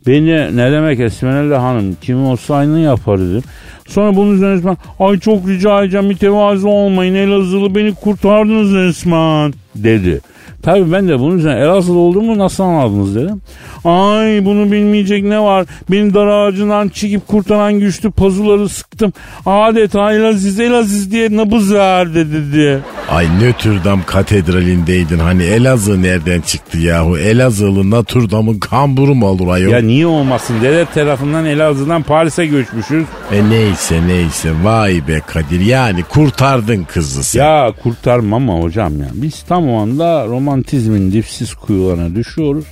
Beni 0.06 0.56
ne 0.56 0.72
demek 0.72 1.00
Esmeralda 1.00 1.62
Hanım 1.62 1.96
kim 2.02 2.26
olsa 2.26 2.54
aynı 2.54 2.80
yapar 2.80 3.20
dedim. 3.20 3.42
Sonra 3.90 4.16
bunun 4.16 4.35
üzerine 4.35 4.64
ben 4.64 4.76
ay 5.06 5.18
çok 5.18 5.49
rica 5.49 5.82
edeceğim 5.82 6.06
mütevazı 6.06 6.68
olmayın 6.68 7.14
Elazığlı 7.14 7.75
beni 7.75 7.94
kurtardınız 7.94 8.75
resmen 8.75 9.52
dedi. 9.75 10.20
Tabii 10.62 10.93
ben 10.93 11.09
de 11.09 11.19
bunun 11.19 11.38
üzerine 11.38 11.61
Elazığlı 11.61 11.99
olduğumu 11.99 12.38
nasıl 12.38 12.64
anladınız 12.64 13.14
dedim. 13.14 13.40
Ay 13.85 14.45
bunu 14.45 14.73
bilmeyecek 14.73 15.25
ne 15.25 15.40
var? 15.40 15.67
Beni 15.90 16.14
dar 16.14 16.26
ağacından 16.26 16.88
çekip 16.88 17.29
kurtaran 17.29 17.81
güçlü 17.81 18.11
pazuları 18.11 18.69
sıktım. 18.69 19.12
Adeta 19.47 20.12
Elaziz 20.12 20.61
Elaziz 20.61 21.12
diye 21.12 21.37
nabız 21.37 21.75
verdi 21.75 22.33
dedi. 22.33 22.81
Ay 23.11 23.26
Notre 23.40 23.85
Dame 23.85 24.02
katedralindeydin 24.07 25.19
hani 25.19 25.43
Elazığ 25.43 26.02
nereden 26.02 26.40
çıktı 26.40 26.79
yahu? 26.79 27.19
Elazığlı 27.19 27.90
Notre 27.90 28.31
Dame'ın 28.31 28.59
kamburu 28.59 29.14
mu 29.14 29.26
olur 29.26 29.49
ayol? 29.49 29.73
Ya 29.73 29.81
niye 29.81 30.07
olmasın? 30.07 30.57
Dede 30.62 30.87
tarafından 30.95 31.45
Elazığ'dan 31.45 32.02
Paris'e 32.02 32.47
göçmüşüz. 32.47 33.05
E 33.33 33.50
neyse 33.50 34.00
neyse 34.07 34.50
vay 34.64 35.09
be 35.09 35.21
Kadir 35.26 35.61
yani 35.61 36.02
kurtardın 36.02 36.85
kızı 36.85 37.25
sen. 37.25 37.40
Ya 37.45 37.73
kurtarmam 37.83 38.50
ama 38.50 38.62
hocam 38.62 39.00
ya. 39.00 39.09
Biz 39.12 39.43
tam 39.43 39.69
o 39.69 39.81
anda 39.83 40.29
romantizmin 40.50 41.12
dipsiz 41.12 41.54
kuyularına 41.54 42.14
düşüyoruz. 42.14 42.64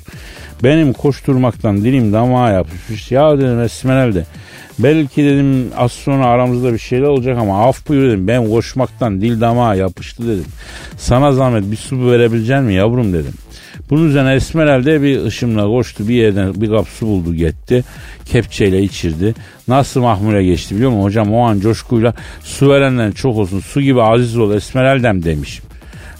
Benim 0.64 0.92
koşturmaktan 0.92 1.84
dilim 1.84 2.12
damağa 2.12 2.50
yapışmış. 2.50 3.10
Ya 3.10 3.38
dedim 3.38 3.60
Esmeralda 3.60 4.24
belki 4.78 5.24
dedim 5.24 5.70
az 5.76 5.92
sonra 5.92 6.26
aramızda 6.26 6.72
bir 6.72 6.78
şeyler 6.78 7.06
olacak 7.06 7.38
ama 7.38 7.68
af 7.68 7.88
buyur 7.88 8.08
dedim. 8.08 8.28
Ben 8.28 8.48
koşmaktan 8.48 9.20
dil 9.20 9.40
damağa 9.40 9.74
yapıştı 9.74 10.28
dedim. 10.28 10.44
Sana 10.96 11.32
zahmet 11.32 11.70
bir 11.70 11.76
su 11.76 12.10
verebilecek 12.10 12.62
mi 12.62 12.74
yavrum 12.74 13.12
dedim. 13.12 13.32
Bunun 13.90 14.08
üzerine 14.08 14.34
Esmeralda 14.34 15.02
bir 15.02 15.24
ışımla 15.24 15.66
koştu 15.66 16.08
bir 16.08 16.14
yerden 16.14 16.60
bir 16.60 16.68
kap 16.68 16.88
su 16.88 17.06
buldu 17.06 17.34
gitti. 17.34 17.84
Kepçeyle 18.24 18.82
içirdi. 18.82 19.34
Nasıl 19.68 20.00
mahmule 20.00 20.44
geçti 20.44 20.74
biliyor 20.74 20.90
musun 20.90 21.04
hocam 21.04 21.34
o 21.34 21.40
an 21.40 21.60
coşkuyla 21.60 22.14
su 22.42 22.70
verenden 22.70 23.10
çok 23.10 23.36
olsun 23.36 23.60
su 23.60 23.80
gibi 23.80 24.02
aziz 24.02 24.38
ol 24.38 24.54
Esmeralda'm 24.54 25.24
demişim. 25.24 25.67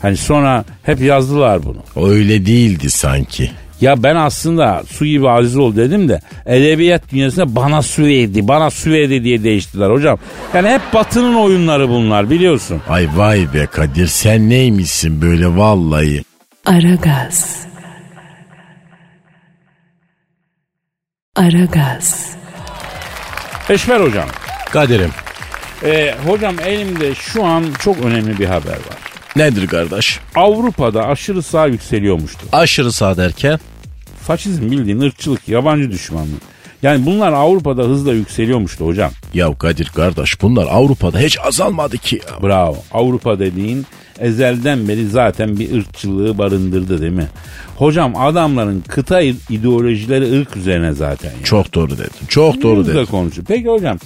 Hani 0.01 0.17
sonra 0.17 0.65
hep 0.83 1.01
yazdılar 1.01 1.59
bunu. 1.63 2.07
Öyle 2.09 2.45
değildi 2.45 2.89
sanki. 2.89 3.51
Ya 3.81 4.03
ben 4.03 4.15
aslında 4.15 4.83
su 4.91 5.05
gibi 5.05 5.29
aziz 5.29 5.57
ol 5.57 5.75
dedim 5.75 6.09
de 6.09 6.21
edebiyat 6.45 7.11
dünyasında 7.11 7.55
bana 7.55 7.81
su 7.81 8.03
verdi, 8.03 8.47
bana 8.47 8.69
su 8.69 8.91
verdi 8.91 9.23
diye 9.23 9.43
değiştiler 9.43 9.89
hocam. 9.89 10.19
Yani 10.53 10.69
hep 10.69 10.81
batının 10.93 11.35
oyunları 11.35 11.89
bunlar 11.89 12.29
biliyorsun. 12.29 12.81
Ay 12.89 13.07
vay 13.15 13.53
be 13.53 13.65
Kadir 13.65 14.07
sen 14.07 14.49
neymişsin 14.49 15.21
böyle 15.21 15.57
vallahi. 15.57 16.23
Aragaz. 16.65 17.59
Aragaz. 21.35 22.29
Eşver 23.69 23.99
hocam. 23.99 24.29
Kadir'im 24.71 25.11
Ee, 25.83 26.15
hocam 26.27 26.55
elimde 26.65 27.15
şu 27.15 27.45
an 27.45 27.63
çok 27.79 28.05
önemli 28.05 28.39
bir 28.39 28.45
haber 28.45 28.71
var. 28.71 28.98
Nedir 29.35 29.67
kardeş? 29.67 30.19
Avrupa'da 30.35 31.07
aşırı 31.07 31.41
sağ 31.43 31.65
yükseliyormuştu. 31.67 32.39
Aşırı 32.51 32.91
sağ 32.91 33.17
derken? 33.17 33.59
Faşizm 34.23 34.71
bildiğin 34.71 34.99
ırkçılık, 35.01 35.49
yabancı 35.49 35.91
düşmanlığı. 35.91 36.39
Yani 36.83 37.05
bunlar 37.05 37.33
Avrupa'da 37.33 37.83
hızla 37.83 38.13
yükseliyormuştu 38.13 38.85
hocam. 38.85 39.11
Ya 39.33 39.53
Kadir 39.57 39.85
kardeş 39.95 40.41
bunlar 40.41 40.67
Avrupa'da 40.69 41.19
hiç 41.19 41.37
azalmadı 41.39 41.97
ki 41.97 42.21
ya. 42.29 42.41
Bravo. 42.43 42.77
Avrupa 42.91 43.39
dediğin 43.39 43.85
ezelden 44.19 44.87
beri 44.87 45.07
zaten 45.07 45.59
bir 45.59 45.77
ırkçılığı 45.77 46.37
barındırdı 46.37 47.01
değil 47.01 47.11
mi? 47.11 47.27
Hocam 47.77 48.15
adamların 48.15 48.83
kıta 48.87 49.21
ideolojileri 49.49 50.39
ırk 50.39 50.57
üzerine 50.57 50.93
zaten. 50.93 51.31
Yani. 51.31 51.43
Çok 51.43 51.73
doğru 51.73 51.91
dedin. 51.97 52.27
Çok 52.27 52.61
doğru 52.61 52.79
Hızla 52.79 52.93
dedin. 52.93 53.05
konuşuyor. 53.05 53.45
Peki 53.47 53.67
hocam 53.67 53.97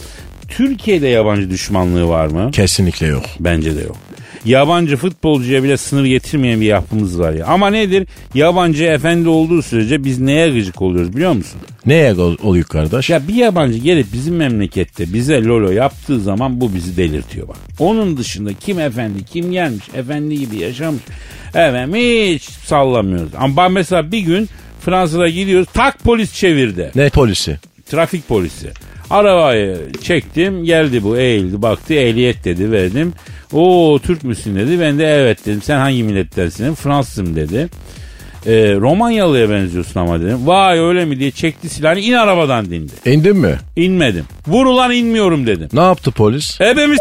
Türkiye'de 0.47 1.07
yabancı 1.07 1.49
düşmanlığı 1.49 2.07
var 2.07 2.27
mı? 2.27 2.51
Kesinlikle 2.51 3.07
yok. 3.07 3.23
Bence 3.39 3.75
de 3.77 3.81
yok. 3.81 3.97
Yabancı 4.45 4.97
futbolcuya 4.97 5.63
bile 5.63 5.77
sınır 5.77 6.05
getirmeyen 6.05 6.61
bir 6.61 6.65
yapımız 6.65 7.19
var 7.19 7.33
ya. 7.33 7.45
Ama 7.45 7.69
nedir? 7.69 8.07
Yabancı 8.33 8.83
efendi 8.83 9.29
olduğu 9.29 9.61
sürece 9.61 10.03
biz 10.03 10.19
neye 10.19 10.49
gıcık 10.49 10.81
oluyoruz 10.81 11.15
biliyor 11.15 11.31
musun? 11.33 11.61
Neye 11.85 12.13
ol- 12.13 12.37
oluyor 12.43 12.65
kardeş? 12.65 13.09
Ya 13.09 13.27
bir 13.27 13.33
yabancı 13.33 13.77
gelip 13.77 14.13
bizim 14.13 14.35
memlekette 14.35 15.13
bize 15.13 15.43
lolo 15.43 15.71
yaptığı 15.71 16.19
zaman 16.19 16.61
bu 16.61 16.73
bizi 16.75 16.97
delirtiyor 16.97 17.47
bak. 17.47 17.57
Onun 17.79 18.17
dışında 18.17 18.53
kim 18.53 18.79
efendi 18.79 19.25
kim 19.25 19.51
gelmiş 19.51 19.85
efendi 19.93 20.39
gibi 20.39 20.57
yaşamış. 20.57 21.01
Efendim 21.49 21.95
hiç 21.95 22.43
sallamıyoruz. 22.43 23.31
Ama 23.37 23.57
ben 23.57 23.71
mesela 23.71 24.11
bir 24.11 24.19
gün 24.19 24.49
Fransa'da 24.81 25.29
gidiyoruz 25.29 25.67
tak 25.73 25.99
polis 26.03 26.33
çevirdi. 26.33 26.91
Ne 26.95 27.09
polisi? 27.09 27.57
Trafik 27.85 28.27
polisi. 28.27 28.69
Arabayı 29.13 29.77
çektim 30.01 30.63
geldi 30.63 31.03
bu 31.03 31.17
eğildi 31.17 31.61
baktı 31.61 31.93
ehliyet 31.93 32.45
dedi 32.45 32.71
verdim. 32.71 33.13
O 33.53 33.99
Türk 34.03 34.23
müsün 34.23 34.55
dedi 34.55 34.79
ben 34.79 34.99
de 34.99 35.05
evet 35.05 35.45
dedim 35.45 35.61
sen 35.61 35.77
hangi 35.77 36.03
millettensin 36.03 36.75
Fransızım 36.75 37.35
dedi. 37.35 37.69
E, 38.45 38.75
Romanyalı'ya 38.75 39.49
benziyorsun 39.49 39.99
ama 39.99 40.19
dedim. 40.19 40.47
Vay 40.47 40.79
öyle 40.79 41.05
mi 41.05 41.19
diye 41.19 41.31
çekti 41.31 41.69
silahını 41.69 41.99
in 41.99 42.13
arabadan 42.13 42.65
dindi. 42.65 42.91
İndin 43.05 43.37
mi? 43.37 43.55
İnmedim. 43.75 44.25
Vur 44.47 44.65
ulan 44.65 44.91
inmiyorum 44.91 45.47
dedim. 45.47 45.69
Ne 45.73 45.81
yaptı 45.81 46.11
polis? 46.11 46.61
Ebemiz 46.61 46.99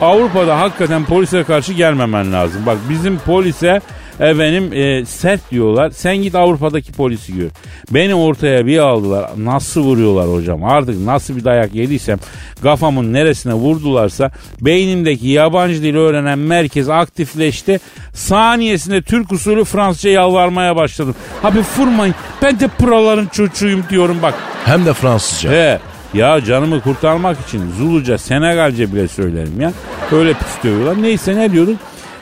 Avrupa'da 0.00 0.60
hakikaten 0.60 1.04
polise 1.04 1.44
karşı 1.44 1.72
gelmemen 1.72 2.32
lazım. 2.32 2.66
Bak 2.66 2.78
bizim 2.90 3.18
polise 3.18 3.80
Efendim 4.20 4.72
e, 4.72 5.04
sert 5.04 5.50
diyorlar. 5.50 5.90
Sen 5.90 6.16
git 6.16 6.34
Avrupa'daki 6.34 6.92
polisi 6.92 7.36
gör. 7.36 7.48
Beni 7.90 8.14
ortaya 8.14 8.66
bir 8.66 8.78
aldılar. 8.78 9.30
Nasıl 9.36 9.80
vuruyorlar 9.80 10.28
hocam? 10.34 10.64
Artık 10.64 11.00
nasıl 11.00 11.36
bir 11.36 11.44
dayak 11.44 11.74
yediysem 11.74 12.18
kafamın 12.62 13.12
neresine 13.12 13.54
vurdularsa 13.54 14.30
beynimdeki 14.60 15.28
yabancı 15.28 15.82
dil 15.82 15.94
öğrenen 15.96 16.38
merkez 16.38 16.88
aktifleşti. 16.88 17.80
Saniyesinde 18.14 19.02
Türk 19.02 19.32
usulü 19.32 19.64
Fransızca 19.64 20.10
yalvarmaya 20.10 20.76
başladım. 20.76 21.14
Abi 21.44 21.58
vurmayın 21.78 22.14
ben 22.42 22.60
de 22.60 22.68
buraların 22.80 23.26
çocuğuyum 23.26 23.84
diyorum 23.90 24.16
bak. 24.22 24.34
Hem 24.64 24.86
de 24.86 24.92
Fransızca. 24.92 25.50
He. 25.50 25.78
Ya 26.14 26.44
canımı 26.44 26.80
kurtarmak 26.80 27.36
için 27.48 27.72
Zuluca, 27.78 28.18
Senegalce 28.18 28.92
bile 28.92 29.08
söylerim 29.08 29.60
ya. 29.60 29.72
Öyle 30.12 30.32
pis 30.34 30.64
dövüyorlar. 30.64 31.02
Neyse 31.02 31.36
ne 31.36 31.52
diyorduk? 31.52 31.76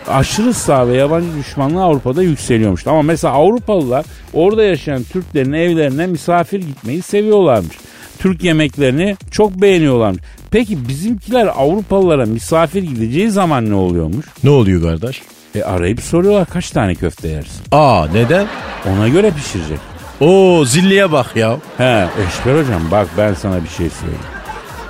Aşırı 0.09 0.55
sağ 0.55 0.89
ve 0.89 0.97
yabancı 0.97 1.27
düşmanlığı 1.39 1.83
Avrupa'da 1.83 2.23
yükseliyormuş. 2.23 2.87
Ama 2.87 3.03
mesela 3.03 3.35
Avrupalılar 3.35 4.05
orada 4.33 4.63
yaşayan 4.65 5.03
Türklerin 5.03 5.53
evlerine 5.53 6.07
misafir 6.07 6.61
gitmeyi 6.61 7.03
seviyorlarmış. 7.03 7.77
Türk 8.19 8.45
yemeklerini 8.45 9.17
çok 9.31 9.53
beğeniyorlarmış. 9.63 10.23
Peki 10.51 10.89
bizimkiler 10.89 11.47
Avrupalılara 11.47 12.27
misafir 12.27 12.83
gideceği 12.83 13.31
zaman 13.31 13.71
ne 13.71 13.75
oluyormuş? 13.75 14.27
Ne 14.45 14.51
oluyor 14.51 14.83
kardeş? 14.83 15.23
E 15.55 15.63
arayıp 15.63 16.01
soruyorlar 16.01 16.47
kaç 16.47 16.71
tane 16.71 16.95
köfte 16.95 17.29
yersin? 17.29 17.63
Aa 17.73 18.07
neden? 18.13 18.47
Ona 18.91 19.09
göre 19.09 19.31
pişirecek. 19.31 19.79
Oo 20.21 20.65
zilliye 20.65 21.13
bak 21.13 21.37
ya. 21.37 21.57
He 21.77 22.09
Eşber 22.29 22.63
hocam 22.63 22.83
bak 22.91 23.09
ben 23.19 23.35
sana 23.35 23.65
bir 23.65 23.69
şey 23.69 23.91
söyleyeyim. 23.91 24.23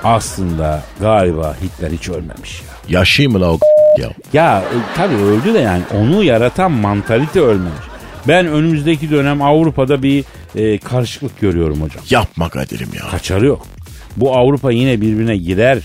Aslında 0.05 0.83
galiba 1.01 1.57
Hitler 1.63 1.91
hiç 1.91 2.09
ölmemiş 2.09 2.63
ya. 2.63 2.99
Yaşayayım 2.99 3.33
mı 3.33 3.41
la 3.41 3.53
o 3.53 3.59
ya? 3.99 4.11
Ya 4.33 4.59
e, 4.61 4.77
tabii 4.97 5.15
öldü 5.15 5.55
de 5.55 5.59
yani 5.59 5.83
onu 5.95 6.25
yaratan 6.25 6.73
mantalite 6.73 7.41
ölmemiş. 7.41 7.87
Ben 8.29 8.47
önümüzdeki 8.47 9.11
dönem 9.11 9.43
Avrupa'da 9.43 10.03
bir 10.03 10.25
e, 10.55 10.79
karışıklık 10.79 11.41
görüyorum 11.41 11.83
hocam. 11.83 12.05
Yapma 12.11 12.49
Kadir'im 12.49 12.89
ya. 12.95 13.11
Kaçarı 13.11 13.47
yok. 13.47 13.67
Bu 14.17 14.37
Avrupa 14.37 14.73
yine 14.73 15.01
birbirine 15.01 15.37
girer. 15.37 15.79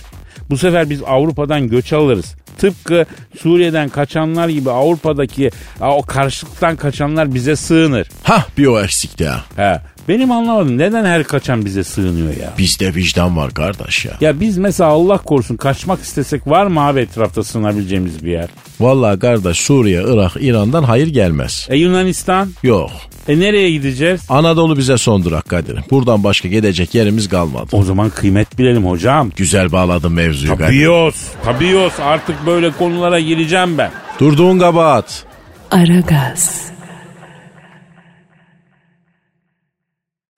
Bu 0.50 0.58
sefer 0.58 0.90
biz 0.90 1.02
Avrupa'dan 1.04 1.68
göç 1.68 1.94
alırız. 1.94 2.36
Tıpkı 2.58 3.06
Suriye'den 3.40 3.90
kaçanlar 3.90 4.50
gibi 4.50 4.72
Avrupa'daki 4.72 5.52
o 5.82 6.02
karışıklıktan 6.02 6.76
kaçanlar 6.76 7.34
bize 7.34 7.56
sığınır. 7.56 8.08
Hah 8.24 8.46
bir 8.58 8.66
o 8.68 8.82
eksikti 8.84 9.28
ha. 9.28 9.44
He. 9.56 9.82
Benim 10.08 10.32
anlamadım 10.32 10.78
neden 10.78 11.06
her 11.06 11.24
kaçan 11.24 11.66
bize 11.66 11.84
sığınıyor 11.84 12.38
ya? 12.38 12.54
Bizde 12.58 12.96
vicdan 12.96 13.38
var 13.38 13.54
kardeş 13.54 14.06
ya. 14.06 14.12
Ya 14.22 14.40
biz 14.40 14.58
mesela 14.58 14.90
Allah 14.90 15.18
korusun 15.18 15.58
kaçmak 15.58 16.02
istesek 16.02 16.48
var 16.48 16.66
mı 16.66 16.82
abi 16.88 17.00
etrafta 17.00 17.44
sığınabileceğimiz 17.44 18.26
bir 18.26 18.32
yer? 18.32 18.50
Vallahi 18.80 19.20
kardeş 19.20 19.58
Suriye, 19.58 20.04
Irak, 20.08 20.32
İran'dan 20.40 20.84
hayır 20.84 21.08
gelmez. 21.08 21.68
E 21.70 21.78
Yunanistan? 21.78 22.50
Yok. 22.64 22.92
E 23.28 23.40
nereye 23.40 23.72
gideceğiz? 23.72 24.22
Anadolu 24.30 24.78
bize 24.78 24.98
son 24.98 25.24
durak 25.24 25.50
Kadir'im. 25.50 25.84
Buradan 25.92 26.24
başka 26.24 26.48
gidecek 26.48 26.96
yerimiz 26.96 27.30
kalmadı. 27.30 27.68
O 27.72 27.84
zaman 27.84 28.10
kıymet 28.10 28.58
bilelim 28.60 28.86
hocam. 28.86 29.32
Güzel 29.36 29.72
bağladın 29.72 30.12
mevzuyu 30.14 30.52
Kadir. 30.52 30.64
Tabios, 30.66 31.16
tabios 31.46 31.94
artık 32.00 32.46
böyle 32.46 32.72
konulara 32.72 33.20
gireceğim 33.20 33.78
ben. 33.78 33.92
Durduğun 34.20 34.60
kabahat. 34.60 35.24
Aragaz. 35.72 36.72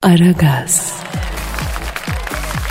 Aragaz. 0.04 0.92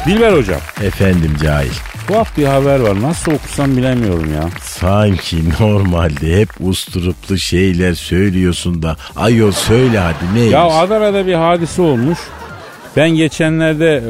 Dilber 0.06 0.34
hocam, 0.34 0.60
Efendim 0.84 1.36
cahil. 1.44 1.72
tuhaf 2.08 2.38
bir 2.38 2.46
haber 2.46 2.80
var. 2.80 3.02
Nasıl 3.02 3.32
okusam 3.32 3.78
bilemiyorum 3.78 4.34
ya. 4.34 4.50
Sanki 4.62 5.38
normalde 5.60 6.40
hep 6.42 6.50
usturuplu 6.60 7.38
şeyler 7.38 7.94
söylüyorsun 7.94 8.82
da 8.82 8.98
ayol 9.16 9.52
söyle 9.52 10.00
hadi 10.00 10.36
neymiş? 10.36 10.54
Ya 10.54 10.64
Adana'da 10.64 11.28
bir 11.28 11.34
hadise 11.34 11.82
olmuş. 11.82 12.20
Ben 12.98 13.10
geçenlerde 13.10 13.88
e, 13.96 14.04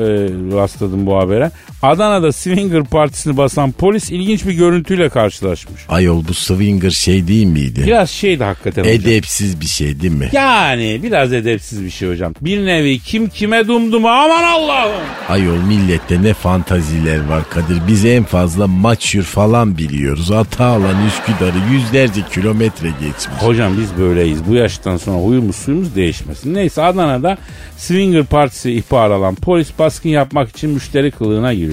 rastladım 0.57 1.05
bu 1.05 1.17
habere. 1.19 1.51
Adana'da 1.83 2.31
Swinger 2.31 2.83
Partisi'ni 2.83 3.37
basan 3.37 3.71
polis 3.71 4.11
ilginç 4.11 4.45
bir 4.45 4.51
görüntüyle 4.53 5.09
karşılaşmış. 5.09 5.81
Ayol 5.89 6.23
bu 6.27 6.33
swinger 6.33 6.89
şey 6.91 7.27
değil 7.27 7.45
miydi? 7.45 7.83
Biraz 7.85 8.09
şeydi 8.09 8.43
hakikaten 8.43 8.81
hocam. 8.81 8.95
Edepsiz 8.95 9.61
bir 9.61 9.65
şey 9.65 10.01
değil 10.01 10.13
mi? 10.13 10.29
Yani 10.31 10.99
biraz 11.03 11.33
edepsiz 11.33 11.83
bir 11.83 11.89
şey 11.89 12.09
hocam. 12.09 12.33
Bir 12.41 12.65
nevi 12.65 12.99
kim 12.99 13.29
kime 13.29 13.67
dumduma 13.67 14.11
aman 14.11 14.43
Allah'ım. 14.43 14.91
Ayol 15.29 15.57
millette 15.57 16.23
ne 16.23 16.33
fantaziler 16.33 17.25
var 17.29 17.49
Kadir. 17.49 17.77
Biz 17.87 18.05
en 18.05 18.23
fazla 18.23 18.67
maçür 18.67 19.23
falan 19.23 19.77
biliyoruz. 19.77 20.31
Atalan 20.31 21.05
Üsküdar'ı 21.07 21.73
yüzlerce 21.73 22.21
kilometre 22.33 22.89
geçmiş. 22.89 23.41
Hocam 23.41 23.73
biz 23.77 23.97
böyleyiz. 23.97 24.39
Bu 24.47 24.55
yaştan 24.55 24.97
sonra 24.97 25.17
huyumuz 25.17 25.55
suyumuz 25.55 25.95
değişmesin. 25.95 26.53
Neyse 26.53 26.81
Adana'da 26.81 27.37
Swinger 27.77 28.23
Partisi 28.23 28.71
ihbar 28.71 29.11
alan 29.11 29.35
polis 29.35 29.69
baskın 29.79 30.09
yapmak 30.09 30.49
için 30.49 30.69
müşteri 30.69 31.11
kılığına 31.11 31.53
giriyor. 31.53 31.72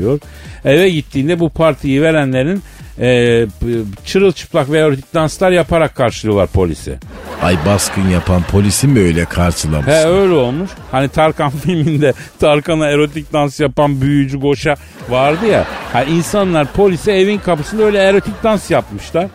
Eve 0.65 0.91
gittiğinde 0.91 1.41
bu 1.41 1.49
partiyi 1.51 2.03
verenlerin 2.03 2.63
e, 3.01 3.47
çırılçıplak 4.05 4.71
ve 4.71 4.79
erotik 4.79 5.15
danslar 5.15 5.51
yaparak 5.51 5.95
karşılıyorlar 5.95 6.47
polisi. 6.47 6.99
Ay 7.43 7.57
baskın 7.67 8.09
yapan 8.09 8.43
polisi 8.43 8.87
mi 8.87 9.01
öyle 9.01 9.25
karşılamış? 9.25 9.87
He 9.87 10.07
öyle 10.07 10.35
olmuş. 10.35 10.71
Hani 10.91 11.09
Tarkan 11.09 11.51
filminde 11.65 12.13
Tarkan'a 12.41 12.87
erotik 12.87 13.33
dans 13.33 13.61
yapan 13.61 14.01
büyücü 14.01 14.39
Goşa 14.41 14.75
vardı 15.09 15.47
ya. 15.47 15.65
Ha 15.93 16.03
insanlar 16.03 16.73
polise 16.73 17.13
evin 17.13 17.39
kapısında 17.39 17.83
öyle 17.83 17.99
erotik 17.99 18.43
dans 18.43 18.71
yapmışlar. 18.71 19.27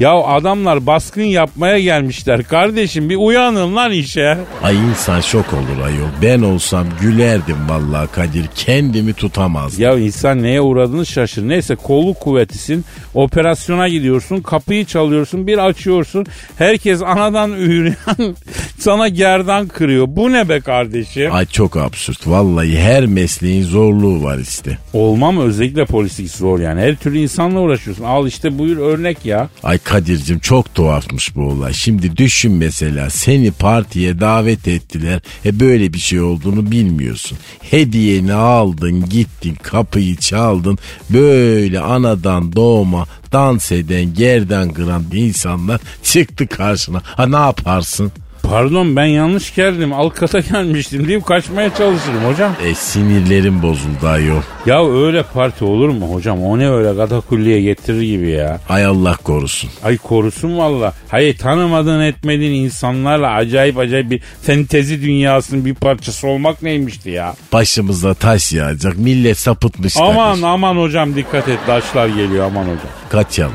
Ya 0.00 0.12
adamlar 0.14 0.86
baskın 0.86 1.22
yapmaya 1.22 1.78
gelmişler. 1.78 2.42
Kardeşim 2.42 3.10
bir 3.10 3.16
uyanın 3.16 3.76
lan 3.76 3.92
işe. 3.92 4.38
Ay 4.62 4.76
insan 4.90 5.20
şok 5.20 5.52
olur 5.52 5.84
ayol. 5.86 6.08
Ben 6.22 6.42
olsam 6.42 6.86
gülerdim 7.00 7.56
vallahi 7.68 8.10
Kadir. 8.12 8.44
Kendimi 8.54 9.12
tutamazdım. 9.12 9.82
Ya 9.82 9.98
insan 9.98 10.42
neye 10.42 10.60
uğradığını 10.60 11.06
şaşır. 11.06 11.48
Neyse 11.48 11.74
kolluk 11.76 12.20
kuvvetisin. 12.20 12.84
Operasyona 13.14 13.88
gidiyorsun. 13.88 14.40
Kapıyı 14.40 14.84
çalıyorsun. 14.84 15.46
Bir 15.46 15.58
açıyorsun. 15.58 16.26
Herkes 16.58 17.02
anadan 17.02 17.52
üğüren 17.52 17.94
sana 18.78 19.08
gerdan 19.08 19.68
kırıyor. 19.68 20.06
Bu 20.08 20.32
ne 20.32 20.48
be 20.48 20.60
kardeşim? 20.60 21.34
Ay 21.34 21.46
çok 21.46 21.76
absürt. 21.76 22.26
Vallahi 22.28 22.78
her 22.78 23.06
mesleğin 23.06 23.62
zorluğu 23.62 24.22
var 24.22 24.38
işte. 24.38 24.78
Olmam 24.92 25.38
özellikle 25.38 25.84
polislik 25.84 26.30
zor 26.30 26.60
yani. 26.60 26.80
Her 26.80 26.96
türlü 26.96 27.18
insanla 27.18 27.60
uğraşıyorsun. 27.60 28.04
Al 28.04 28.26
işte 28.26 28.58
buyur 28.58 28.78
örnek 28.78 29.24
ya. 29.26 29.48
Ay 29.62 29.78
Kadir'cim 29.84 30.38
çok 30.38 30.74
tuhafmış 30.74 31.36
bu 31.36 31.42
olay. 31.42 31.72
Şimdi 31.72 32.16
düşün 32.16 32.52
mesela 32.52 33.10
seni 33.10 33.50
partiye 33.50 34.20
davet 34.20 34.68
ettiler. 34.68 35.20
E 35.44 35.60
böyle 35.60 35.92
bir 35.92 35.98
şey 35.98 36.20
olduğunu 36.20 36.70
bilmiyorsun. 36.70 37.38
Hediyeni 37.60 38.32
aldın 38.32 39.08
gittin 39.08 39.54
kapıyı 39.54 40.16
çaldın. 40.16 40.78
Böyle 41.10 41.80
anadan 41.80 42.52
doğma 42.52 43.06
dans 43.32 43.72
eden 43.72 44.14
gerden 44.14 44.72
kıran 44.72 45.04
insanlar 45.12 45.80
çıktı 46.02 46.46
karşına. 46.46 47.02
Ha 47.04 47.26
ne 47.26 47.36
yaparsın? 47.36 48.12
Pardon 48.54 48.96
ben 48.96 49.04
yanlış 49.04 49.54
geldim. 49.54 49.92
Alkata 49.92 50.40
gelmiştim 50.40 51.08
deyip 51.08 51.26
kaçmaya 51.26 51.74
çalışırım 51.74 52.24
hocam. 52.24 52.52
E 52.64 52.74
sinirlerim 52.74 53.62
bozuldu 53.62 54.06
ayol. 54.06 54.40
Ya 54.66 54.88
öyle 54.88 55.22
parti 55.22 55.64
olur 55.64 55.88
mu 55.88 56.14
hocam? 56.14 56.44
O 56.44 56.58
ne 56.58 56.70
öyle 56.70 56.96
katakulliye 56.96 57.60
getirir 57.60 58.02
gibi 58.02 58.30
ya. 58.30 58.60
Ay 58.68 58.84
Allah 58.84 59.16
korusun. 59.16 59.70
Ay 59.84 59.96
korusun 59.98 60.58
valla. 60.58 60.92
Hayır 61.08 61.38
tanımadığın 61.38 62.00
etmediğin 62.00 62.64
insanlarla 62.64 63.30
acayip 63.30 63.78
acayip 63.78 64.10
bir 64.10 64.22
fentezi 64.42 65.02
dünyasının 65.02 65.64
bir 65.64 65.74
parçası 65.74 66.26
olmak 66.26 66.62
neymişti 66.62 67.10
ya. 67.10 67.34
Başımıza 67.52 68.14
taş 68.14 68.52
yağacak. 68.52 68.98
Millet 68.98 69.38
sapıtmış. 69.38 69.96
Aman 69.96 70.14
kardeş. 70.14 70.44
aman 70.44 70.76
hocam 70.76 71.16
dikkat 71.16 71.48
et 71.48 71.58
taşlar 71.66 72.06
geliyor 72.08 72.46
aman 72.46 72.62
hocam. 72.62 72.78
Kaçalım. 73.08 73.54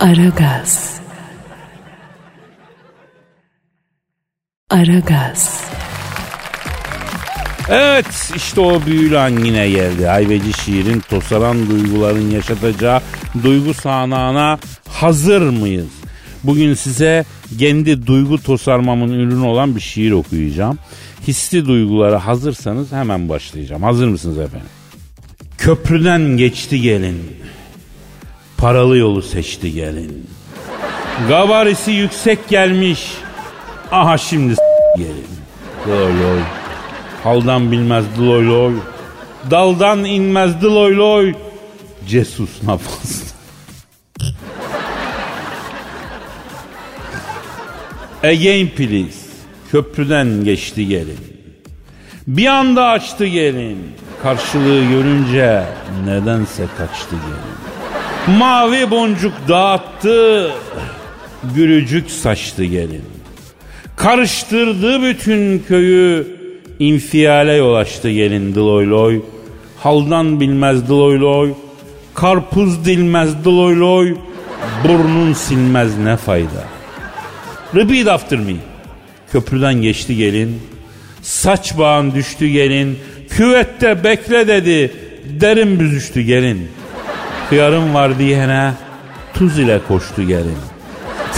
Aragaz. 0.00 0.98
Aragaz. 4.70 5.64
Evet 7.68 8.32
işte 8.36 8.60
o 8.60 8.86
büyülü 8.86 9.18
an 9.18 9.44
yine 9.44 9.70
geldi. 9.70 10.06
Hayveci 10.06 10.52
şiirin 10.52 11.00
tosaran 11.00 11.70
duyguların 11.70 12.30
yaşatacağı 12.30 13.00
duygu 13.42 13.74
sahnağına 13.74 14.58
hazır 14.88 15.42
mıyız? 15.42 15.86
Bugün 16.44 16.74
size 16.74 17.24
kendi 17.58 18.06
duygu 18.06 18.42
tosarmamın 18.42 19.12
ürünü 19.12 19.46
olan 19.46 19.76
bir 19.76 19.80
şiir 19.80 20.12
okuyacağım. 20.12 20.78
Hisli 21.28 21.66
duygulara 21.66 22.26
hazırsanız 22.26 22.92
hemen 22.92 23.28
başlayacağım. 23.28 23.82
Hazır 23.82 24.08
mısınız 24.08 24.38
efendim? 24.38 24.68
Köprüden 25.58 26.20
geçti 26.36 26.80
gelin. 26.80 27.36
Paralı 28.56 28.96
yolu 28.96 29.22
seçti 29.22 29.72
gelin. 29.72 30.26
Gabarisi 31.28 31.90
yüksek 31.90 32.48
gelmiş. 32.48 33.00
Aha 33.92 34.18
şimdi 34.18 34.54
gelin. 34.96 35.26
Loy 35.88 36.12
loy. 36.12 36.40
Haldan 37.24 37.72
bilmez 37.72 38.04
loy 38.20 38.46
loy. 38.46 38.74
Daldan 39.50 40.04
inmez 40.04 40.64
loy 40.64 40.96
loy. 40.96 41.34
Cesus 42.08 42.62
nafas. 42.62 43.34
Again 48.24 48.68
please. 48.76 49.28
Köprüden 49.70 50.44
geçti 50.44 50.86
gelin. 50.86 51.18
Bir 52.26 52.46
anda 52.46 52.86
açtı 52.86 53.26
gelin. 53.26 53.78
Karşılığı 54.22 54.84
görünce 54.84 55.64
nedense 56.04 56.66
kaçtı 56.78 57.16
gelin. 57.16 58.38
Mavi 58.38 58.90
boncuk 58.90 59.32
dağıttı. 59.48 60.50
Gülücük 61.54 62.10
saçtı 62.10 62.64
gelin. 62.64 63.17
Karıştırdı 63.98 65.02
bütün 65.02 65.58
köyü. 65.58 66.26
infiale 66.78 67.52
yol 67.52 67.74
açtı 67.74 68.10
gelin 68.10 68.54
dıloy 68.54 68.86
loy. 68.86 69.22
Haldan 69.76 70.40
bilmez 70.40 70.88
dıloy 70.88 71.20
loy. 71.20 71.52
Karpuz 72.14 72.84
dilmez 72.84 73.44
dıloy 73.44 73.76
loy. 73.76 74.16
Burnun 74.84 75.32
silmez 75.32 75.98
ne 75.98 76.16
fayda. 76.16 76.64
Repeat 77.74 78.08
after 78.08 78.38
me. 78.38 78.52
Köprüden 79.32 79.74
geçti 79.74 80.16
gelin. 80.16 80.60
Saç 81.22 81.78
bağın 81.78 82.14
düştü 82.14 82.48
gelin. 82.48 82.98
Küvette 83.30 84.04
bekle 84.04 84.48
dedi. 84.48 84.92
Derin 85.40 85.80
büzüştü 85.80 86.20
gelin. 86.20 86.68
Hıyarım 87.50 87.94
var 87.94 88.18
diyene 88.18 88.72
tuz 89.34 89.58
ile 89.58 89.80
koştu 89.88 90.26
gelin. 90.26 90.77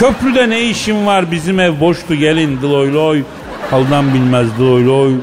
Köprüde 0.01 0.51
ne 0.51 0.61
işin 0.61 1.07
var 1.07 1.31
bizim 1.31 1.61
ev 1.61 1.81
boştu 1.81 2.15
gelin 2.15 2.61
dıloy 2.61 2.93
loy. 2.93 3.23
Haldan 3.71 4.15
bilmez 4.15 4.59
dıloy 4.59 4.87
loy. 4.87 5.15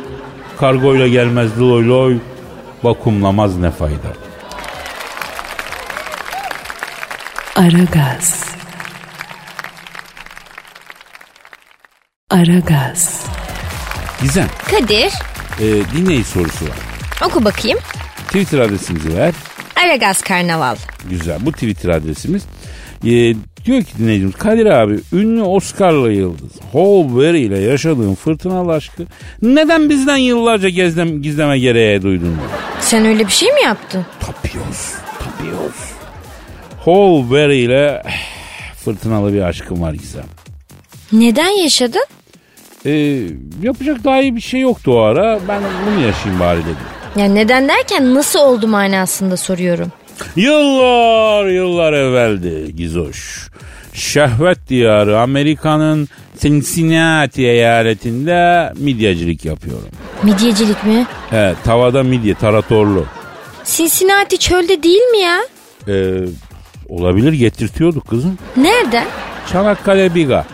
Kargoyla 0.59 1.07
gelmez 1.07 1.55
dıloy 1.55 1.87
loy. 1.87 2.17
Vakumlamaz 2.83 3.57
ne 3.57 3.71
fayda. 3.71 4.13
Aragaz. 7.55 8.45
Aragaz. 12.29 13.25
Gizem 14.21 14.47
Kadir 14.71 15.13
e, 15.59 15.65
dinleyici 15.95 16.29
sorusu 16.29 16.65
var. 16.65 16.77
oku 17.25 17.45
bakayım. 17.45 17.79
Twitter 18.27 18.59
adresimizi 18.59 19.17
ver. 19.17 19.33
Aragaz 19.85 20.21
Karnaval. 20.21 20.75
Güzel. 21.09 21.37
Bu 21.45 21.51
Twitter 21.51 21.89
adresimiz. 21.89 22.43
Ee, 23.05 23.33
diyor 23.67 23.84
ki 23.84 23.91
dinleyicimiz 23.99 24.36
Kadir 24.36 24.65
abi 24.65 24.99
ünlü 25.13 25.41
Oscar'lı 25.41 26.12
yıldız 26.12 26.51
Hall 26.73 27.19
Berry 27.19 27.39
ile 27.41 27.60
yaşadığın 27.60 28.15
fırtınalı 28.15 28.71
aşkı 28.73 29.03
neden 29.41 29.89
bizden 29.89 30.17
yıllarca 30.17 30.69
gizlem, 30.69 31.21
gizleme 31.21 31.60
gereği 31.60 32.01
duydun. 32.01 32.38
Sen 32.80 33.06
öyle 33.06 33.25
bir 33.27 33.32
şey 33.32 33.51
mi 33.51 33.62
yaptın? 33.63 34.06
Tapıyoruz. 34.19 34.91
Tapıyoruz. 35.19 35.75
Hall 36.86 37.32
Berry 37.32 37.58
ile 37.60 38.03
eh, 38.06 38.12
fırtınalı 38.75 39.34
bir 39.34 39.41
aşkım 39.41 39.82
var 39.82 39.93
Gizem. 39.93 40.25
Neden 41.12 41.49
yaşadın? 41.49 42.06
Ee, 42.86 43.19
yapacak 43.63 44.03
daha 44.03 44.21
iyi 44.21 44.36
bir 44.36 44.41
şey 44.41 44.60
yoktu 44.60 44.91
o 44.93 44.99
ara. 44.99 45.39
Ben 45.47 45.62
bunu 45.86 46.06
yaşayayım 46.06 46.39
bari 46.39 46.60
dedim. 46.62 46.75
Yani 47.15 47.36
neden 47.36 47.67
derken 47.67 48.15
nasıl 48.15 48.39
oldu 48.39 48.67
manasında 48.67 49.38
soruyorum. 49.38 49.91
Yıllar 50.36 51.45
yıllar 51.45 51.93
evveldi 51.93 52.75
Gizoş. 52.75 53.49
Şehvet 53.93 54.69
diyarı 54.69 55.19
Amerika'nın 55.19 56.08
Cincinnati 56.39 57.41
eyaletinde 57.41 58.73
midyacılık 58.77 59.45
yapıyorum. 59.45 59.88
Midyecilik 60.23 60.84
mi? 60.84 61.06
Evet 61.32 61.58
tavada 61.63 62.03
midye 62.03 62.34
taratorlu. 62.36 63.06
Cincinnati 63.65 64.38
çölde 64.38 64.84
değil 64.84 65.01
mi 65.01 65.17
ya? 65.17 65.38
Ee, 65.88 66.19
olabilir 66.89 67.34
getirtiyorduk 67.34 68.08
kızım. 68.08 68.38
Nereden? 68.58 69.06
Çanakkale 69.51 70.15
Biga. 70.15 70.45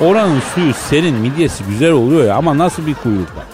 Oranın 0.00 0.40
suyu 0.54 0.74
serin 0.74 1.14
midyesi 1.14 1.64
güzel 1.64 1.92
oluyor 1.92 2.24
ya 2.24 2.34
ama 2.34 2.58
nasıl 2.58 2.86
bir 2.86 2.94
kuyruk 2.94 3.36
var. 3.36 3.44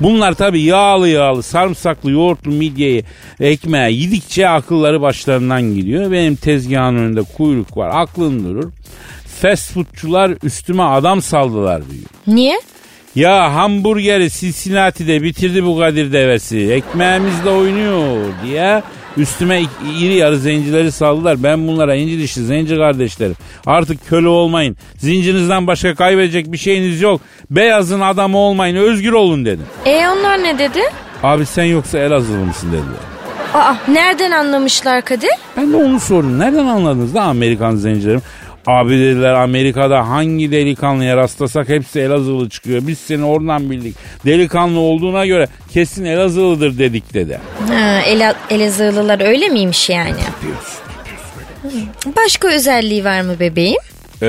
Bunlar 0.00 0.34
tabii 0.34 0.62
yağlı 0.62 1.08
yağlı 1.08 1.42
sarımsaklı 1.42 2.10
yoğurtlu 2.10 2.50
midyeyi 2.50 3.04
ekmeğe 3.40 3.90
yedikçe 3.90 4.48
akılları 4.48 5.00
başlarından 5.00 5.62
gidiyor. 5.62 6.12
Benim 6.12 6.36
tezgahın 6.36 6.96
önünde 6.96 7.22
kuyruk 7.22 7.76
var 7.76 7.90
aklın 7.94 8.44
durur. 8.44 8.72
Fast 9.42 9.72
foodçular 9.72 10.32
üstüme 10.42 10.82
adam 10.82 11.22
saldılar 11.22 11.82
diyor. 11.90 12.36
Niye? 12.36 12.60
Ya 13.14 13.54
hamburgeri 13.54 14.30
Cincinnati'de 14.30 15.22
bitirdi 15.22 15.64
bu 15.64 15.78
Kadir 15.78 16.12
devesi. 16.12 16.58
Ekmeğimizle 16.72 17.50
oynuyor 17.50 18.24
diye 18.44 18.82
üstüme 19.16 19.62
iri 20.00 20.14
yarı 20.14 20.38
zencileri 20.38 20.92
saldılar. 20.92 21.42
Ben 21.42 21.68
bunlara 21.68 21.94
inci 21.94 22.18
dişli 22.18 22.42
zenci 22.44 22.76
kardeşlerim. 22.76 23.36
Artık 23.66 24.08
köle 24.08 24.28
olmayın. 24.28 24.76
Zincinizden 24.98 25.66
başka 25.66 25.94
kaybedecek 25.94 26.52
bir 26.52 26.58
şeyiniz 26.58 27.00
yok. 27.00 27.20
Beyazın 27.50 28.00
adamı 28.00 28.38
olmayın 28.38 28.76
özgür 28.76 29.12
olun 29.12 29.44
dedim. 29.44 29.66
E 29.86 30.08
onlar 30.08 30.42
ne 30.42 30.58
dedi? 30.58 30.80
Abi 31.22 31.46
sen 31.46 31.64
yoksa 31.64 31.98
Elazığlı 31.98 32.44
mısın 32.44 32.68
dediler. 32.72 33.00
Aa 33.54 33.74
nereden 33.88 34.30
anlamışlar 34.30 35.02
Kadir? 35.04 35.30
Ben 35.56 35.72
de 35.72 35.76
onu 35.76 36.00
sordum. 36.00 36.38
Nereden 36.38 36.66
anladınız 36.66 37.14
da 37.14 37.22
Amerikan 37.22 37.76
zencilerim? 37.76 38.22
Abi 38.66 38.90
dediler 38.98 39.32
Amerika'da 39.34 40.08
hangi 40.08 40.50
delikanlıya 40.52 41.16
rastlasak 41.16 41.68
hepsi 41.68 42.00
Elazığlı 42.00 42.48
çıkıyor. 42.48 42.80
Biz 42.86 42.98
seni 42.98 43.24
oradan 43.24 43.70
bildik. 43.70 43.96
Delikanlı 44.24 44.78
olduğuna 44.78 45.26
göre 45.26 45.48
kesin 45.72 46.04
Elazığlıdır 46.04 46.78
dedik 46.78 47.14
dedi. 47.14 47.40
Ha, 47.68 48.00
Ela, 48.06 48.34
Elazığlılar 48.50 49.20
öyle 49.26 49.48
miymiş 49.48 49.90
yani? 49.90 50.14
Başka 52.16 52.48
özelliği 52.48 53.04
var 53.04 53.20
mı 53.20 53.40
bebeğim? 53.40 53.80
Ee, 54.22 54.26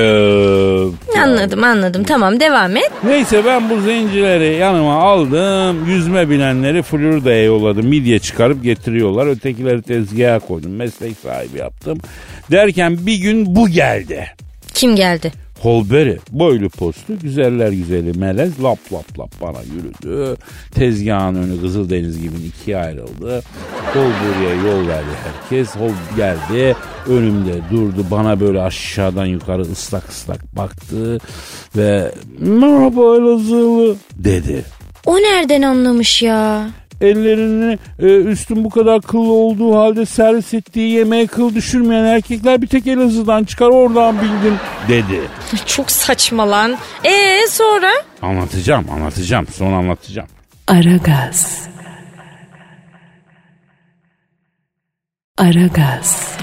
Anladım 1.24 1.64
anladım 1.64 2.04
tamam 2.04 2.40
devam 2.40 2.76
et. 2.78 2.92
neyse 3.04 3.46
ben 3.46 3.70
bu 3.70 3.82
zencileri 3.82 4.56
yanıma 4.56 4.94
aldım. 4.94 5.86
Yüzme 5.90 6.30
bilenleri 6.30 6.82
Florida'ya 6.84 7.44
yolladım. 7.44 7.86
Midye 7.88 8.20
çıkarıp 8.20 8.64
getiriyorlar. 8.64 9.28
Ötekileri 9.28 9.82
tezgaha 9.82 10.40
koydum. 10.40 10.72
Meslek 10.76 11.18
sahibi 11.18 11.58
yaptım. 11.58 11.98
Derken 12.52 12.98
bir 13.06 13.16
gün 13.16 13.56
bu 13.56 13.68
geldi. 13.70 14.26
Kim 14.74 14.96
geldi? 14.96 15.32
Holberry 15.62 16.18
boylu 16.32 16.70
postlu 16.70 17.20
güzeller 17.20 17.70
güzeli 17.72 18.20
melez 18.20 18.64
lap 18.64 18.80
lap 18.94 19.20
lap 19.20 19.32
bana 19.42 19.58
yürüdü. 19.76 20.36
Tezgahın 20.76 21.36
önü 21.36 21.62
Kızıldeniz 21.62 22.22
gibi 22.22 22.36
ikiye 22.48 22.78
ayrıldı. 22.78 23.42
Holberry'e 23.94 24.70
yol 24.70 24.88
verdi 24.88 25.08
herkes. 25.24 25.76
Hol 25.76 25.92
geldi 26.18 26.76
önümde 27.08 27.54
durdu 27.72 28.06
bana 28.12 28.40
böyle 28.40 28.62
aşağıdan 28.62 29.26
yukarı 29.26 29.62
ıslak 29.62 30.10
ıslak 30.10 30.56
baktı 30.56 31.20
ve 31.76 32.12
merhaba 32.40 33.02
Elazığlı 33.02 33.96
dedi. 34.16 34.66
O 35.06 35.16
nereden 35.18 35.62
anlamış 35.62 36.22
ya? 36.22 36.70
Ellerini 37.02 37.78
e, 38.00 38.06
üstün 38.06 38.64
bu 38.64 38.70
kadar 38.70 39.02
kıllı 39.02 39.32
olduğu 39.34 39.76
halde 39.76 40.06
servis 40.06 40.54
ettiği 40.54 40.92
yemeğe 40.92 41.28
kıl 41.28 41.56
düşürmeyen 41.56 42.04
erkekler 42.04 42.62
bir 42.62 42.68
tek 42.68 42.88
Elazığ'dan 42.88 43.44
çıkar 43.44 43.68
oradan 43.68 44.16
bildim 44.22 44.56
dedi. 44.88 45.22
Çok 45.66 45.92
saçma 45.92 46.52
lan. 46.52 46.78
Ee 47.04 47.48
sonra? 47.50 47.92
Anlatacağım 48.22 48.86
anlatacağım 48.92 49.48
sonra 49.48 49.76
anlatacağım. 49.76 50.28
Aragaz. 50.68 51.68
Aragaz. 55.38 56.38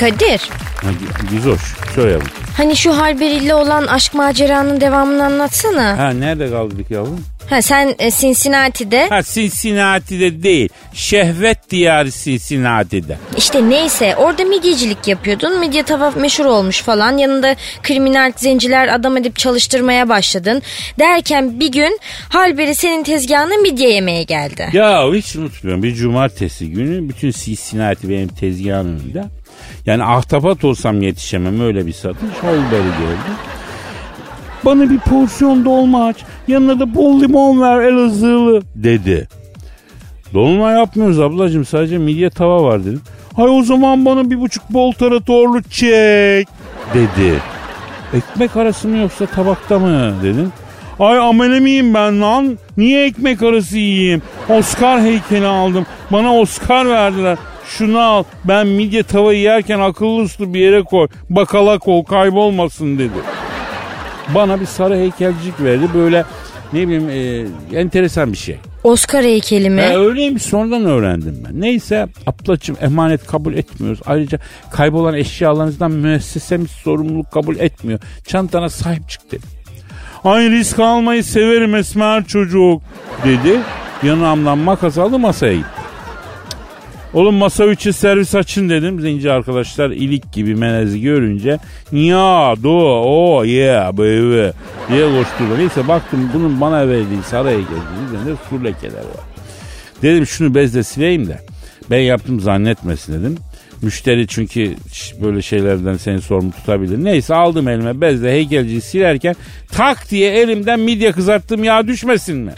Kadir. 0.00 0.48
Ha, 0.82 0.88
Güzoş 1.30 1.60
söyle 1.94 2.14
bakayım. 2.14 2.34
Hani 2.56 2.76
şu 2.76 2.96
Halberi'yle 2.98 3.54
olan 3.54 3.86
aşk 3.86 4.14
maceranın 4.14 4.80
devamını 4.80 5.24
anlatsana. 5.24 5.98
Ha 5.98 6.10
nerede 6.10 6.50
kaldık 6.50 6.90
yavrum? 6.90 7.20
Ha 7.50 7.62
sen 7.62 7.94
e, 7.98 8.10
Cincinnati'de 8.10 9.08
Ha 9.08 9.22
Cincinnati'de 9.22 10.42
değil. 10.42 10.68
Şehvet 10.94 11.70
diyarı 11.70 12.10
Cincinnati'de. 12.10 13.18
işte 13.36 13.68
neyse 13.68 14.16
orada 14.16 14.44
midyecilik 14.44 15.08
yapıyordun. 15.08 15.60
Midye 15.60 15.82
tava 15.82 16.10
meşhur 16.10 16.44
olmuş 16.44 16.82
falan. 16.82 17.16
Yanında 17.18 17.56
kriminal 17.82 18.32
zenciler 18.36 18.88
adam 18.88 19.16
edip 19.16 19.36
çalıştırmaya 19.36 20.08
başladın. 20.08 20.62
Derken 20.98 21.60
bir 21.60 21.72
gün 21.72 22.00
Halberi 22.28 22.74
senin 22.74 23.02
tezgahına 23.04 23.56
midye 23.56 23.90
yemeye 23.90 24.22
geldi. 24.22 24.68
Ya 24.72 25.12
hiç 25.14 25.36
unutmuyorum. 25.36 25.82
Bir 25.82 25.94
cumartesi 25.94 26.70
günü 26.70 27.08
bütün 27.08 27.30
Cincinnati 27.30 28.10
benim 28.10 28.28
tezgahın 28.28 28.86
önünde. 29.00 29.24
Yani 29.86 30.04
ahtapot 30.04 30.64
olsam 30.64 31.02
yetişemem 31.02 31.60
öyle 31.60 31.86
bir 31.86 31.92
satış. 31.92 32.30
Holberry 32.40 32.82
geldi. 32.82 33.30
Bana 34.64 34.90
bir 34.90 34.98
porsiyon 34.98 35.64
dolma 35.64 36.06
aç. 36.06 36.16
Yanına 36.48 36.80
da 36.80 36.94
bol 36.94 37.20
limon 37.20 37.60
ver 37.60 37.80
Elazığlı 37.80 38.62
dedi. 38.74 39.28
Dolma 40.34 40.70
yapmıyoruz 40.70 41.20
ablacığım 41.20 41.64
sadece 41.64 41.98
midye 41.98 42.30
tava 42.30 42.62
var 42.62 42.84
dedim. 42.84 43.02
Hay 43.36 43.48
o 43.48 43.62
zaman 43.62 44.04
bana 44.04 44.30
bir 44.30 44.40
buçuk 44.40 44.70
bol 44.70 44.92
taratorlu 44.92 45.62
çek 45.62 46.48
dedi. 46.94 47.40
Ekmek 48.14 48.56
arası 48.56 48.88
mı 48.88 48.96
yoksa 48.96 49.26
tabakta 49.26 49.78
mı 49.78 50.14
dedim. 50.22 50.52
Ay 51.00 51.18
amele 51.18 51.60
miyim 51.60 51.94
ben 51.94 52.20
lan? 52.20 52.58
Niye 52.76 53.06
ekmek 53.06 53.42
arası 53.42 53.78
yiyeyim? 53.78 54.22
Oscar 54.48 55.00
heykeli 55.00 55.46
aldım. 55.46 55.86
Bana 56.12 56.34
Oscar 56.34 56.88
verdiler. 56.88 57.38
Şunu 57.68 57.98
al 58.00 58.24
ben 58.44 58.66
midye 58.66 59.02
tava 59.02 59.32
yerken 59.32 59.80
akıllı 59.80 60.22
uslu 60.22 60.54
bir 60.54 60.60
yere 60.60 60.82
koy. 60.82 61.08
Bakalak 61.30 61.88
ol 61.88 62.04
kaybolmasın 62.04 62.98
dedi. 62.98 63.18
Bana 64.34 64.60
bir 64.60 64.66
sarı 64.66 64.96
heykelcik 64.96 65.60
verdi. 65.60 65.88
Böyle 65.94 66.24
ne 66.72 66.88
bileyim 66.88 67.10
e, 67.72 67.78
enteresan 67.78 68.32
bir 68.32 68.38
şey. 68.38 68.58
Oscar 68.84 69.24
heykeli 69.24 69.70
mi? 69.70 69.80
E, 69.80 69.96
öyleymiş 69.96 70.42
sonradan 70.42 70.84
öğrendim 70.84 71.42
ben. 71.48 71.60
Neyse 71.60 72.06
ablacığım 72.26 72.76
emanet 72.80 73.26
kabul 73.26 73.54
etmiyoruz. 73.54 74.00
Ayrıca 74.06 74.38
kaybolan 74.70 75.14
eşyalarınızdan 75.14 75.90
müessesemiz 75.90 76.70
sorumluluk 76.70 77.32
kabul 77.32 77.56
etmiyor. 77.56 78.00
Çantana 78.26 78.68
sahip 78.68 79.08
çık 79.08 79.32
dedi. 79.32 79.46
Ay 80.24 80.50
risk 80.50 80.78
almayı 80.78 81.24
severim 81.24 81.74
esmer 81.74 82.24
çocuk 82.24 82.82
dedi. 83.24 83.60
Yanağımdan 84.02 84.58
makas 84.58 84.98
aldı 84.98 85.18
masaya 85.18 85.54
gitti. 85.54 85.83
Oğlum 87.14 87.34
masa 87.34 87.66
üçü 87.66 87.92
servis 87.92 88.34
açın 88.34 88.68
dedim. 88.68 89.00
Zenci 89.00 89.32
arkadaşlar 89.32 89.90
ilik 89.90 90.32
gibi 90.32 90.54
menezi 90.54 91.00
görünce 91.00 91.58
ya 91.92 92.54
do 92.62 93.02
o 93.04 93.44
yeah 93.44 93.92
baby 93.92 94.48
diye 94.88 95.06
koşturdu. 95.06 95.58
Neyse 95.58 95.88
baktım 95.88 96.30
bunun 96.34 96.60
bana 96.60 96.88
verdiği 96.88 97.22
sarı 97.30 97.48
heykelin 97.48 98.06
üzerinde 98.08 98.40
sur 98.50 98.64
lekeler 98.64 98.98
var. 98.98 99.24
Dedim 100.02 100.26
şunu 100.26 100.54
bezle 100.54 100.82
sileyim 100.82 101.28
de 101.28 101.40
ben 101.90 102.00
yaptım 102.00 102.40
zannetmesin 102.40 103.12
dedim. 103.20 103.36
Müşteri 103.82 104.26
çünkü 104.26 104.74
böyle 105.22 105.42
şeylerden 105.42 105.96
seni 105.96 106.20
sorumlu 106.20 106.52
tutabilir. 106.52 107.04
Neyse 107.04 107.34
aldım 107.34 107.68
elime 107.68 108.00
bezle 108.00 108.32
heykelciyi 108.32 108.80
silerken 108.80 109.36
tak 109.72 110.10
diye 110.10 110.34
elimden 110.34 110.80
midye 110.80 111.12
kızarttığım 111.12 111.64
yağ 111.64 111.86
düşmesin 111.86 112.36
mi? 112.36 112.52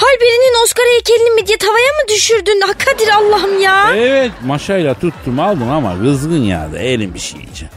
Halberi'nin 0.00 0.62
Oscar 0.64 0.86
heykelini 0.94 1.30
midye 1.30 1.56
tavaya 1.56 1.74
mı 1.92 2.08
düşürdün? 2.08 2.60
Ha 2.60 2.72
Kadir 2.72 3.08
Allah'ım 3.08 3.60
ya. 3.60 3.96
Evet 3.96 4.32
maşayla 4.44 4.94
tuttum 4.94 5.40
aldım 5.40 5.70
ama 5.70 5.98
kızgın 6.02 6.42
yağdı 6.42 6.78
elim 6.78 7.14
bir 7.14 7.18
şey 7.18 7.40
için. 7.40 7.68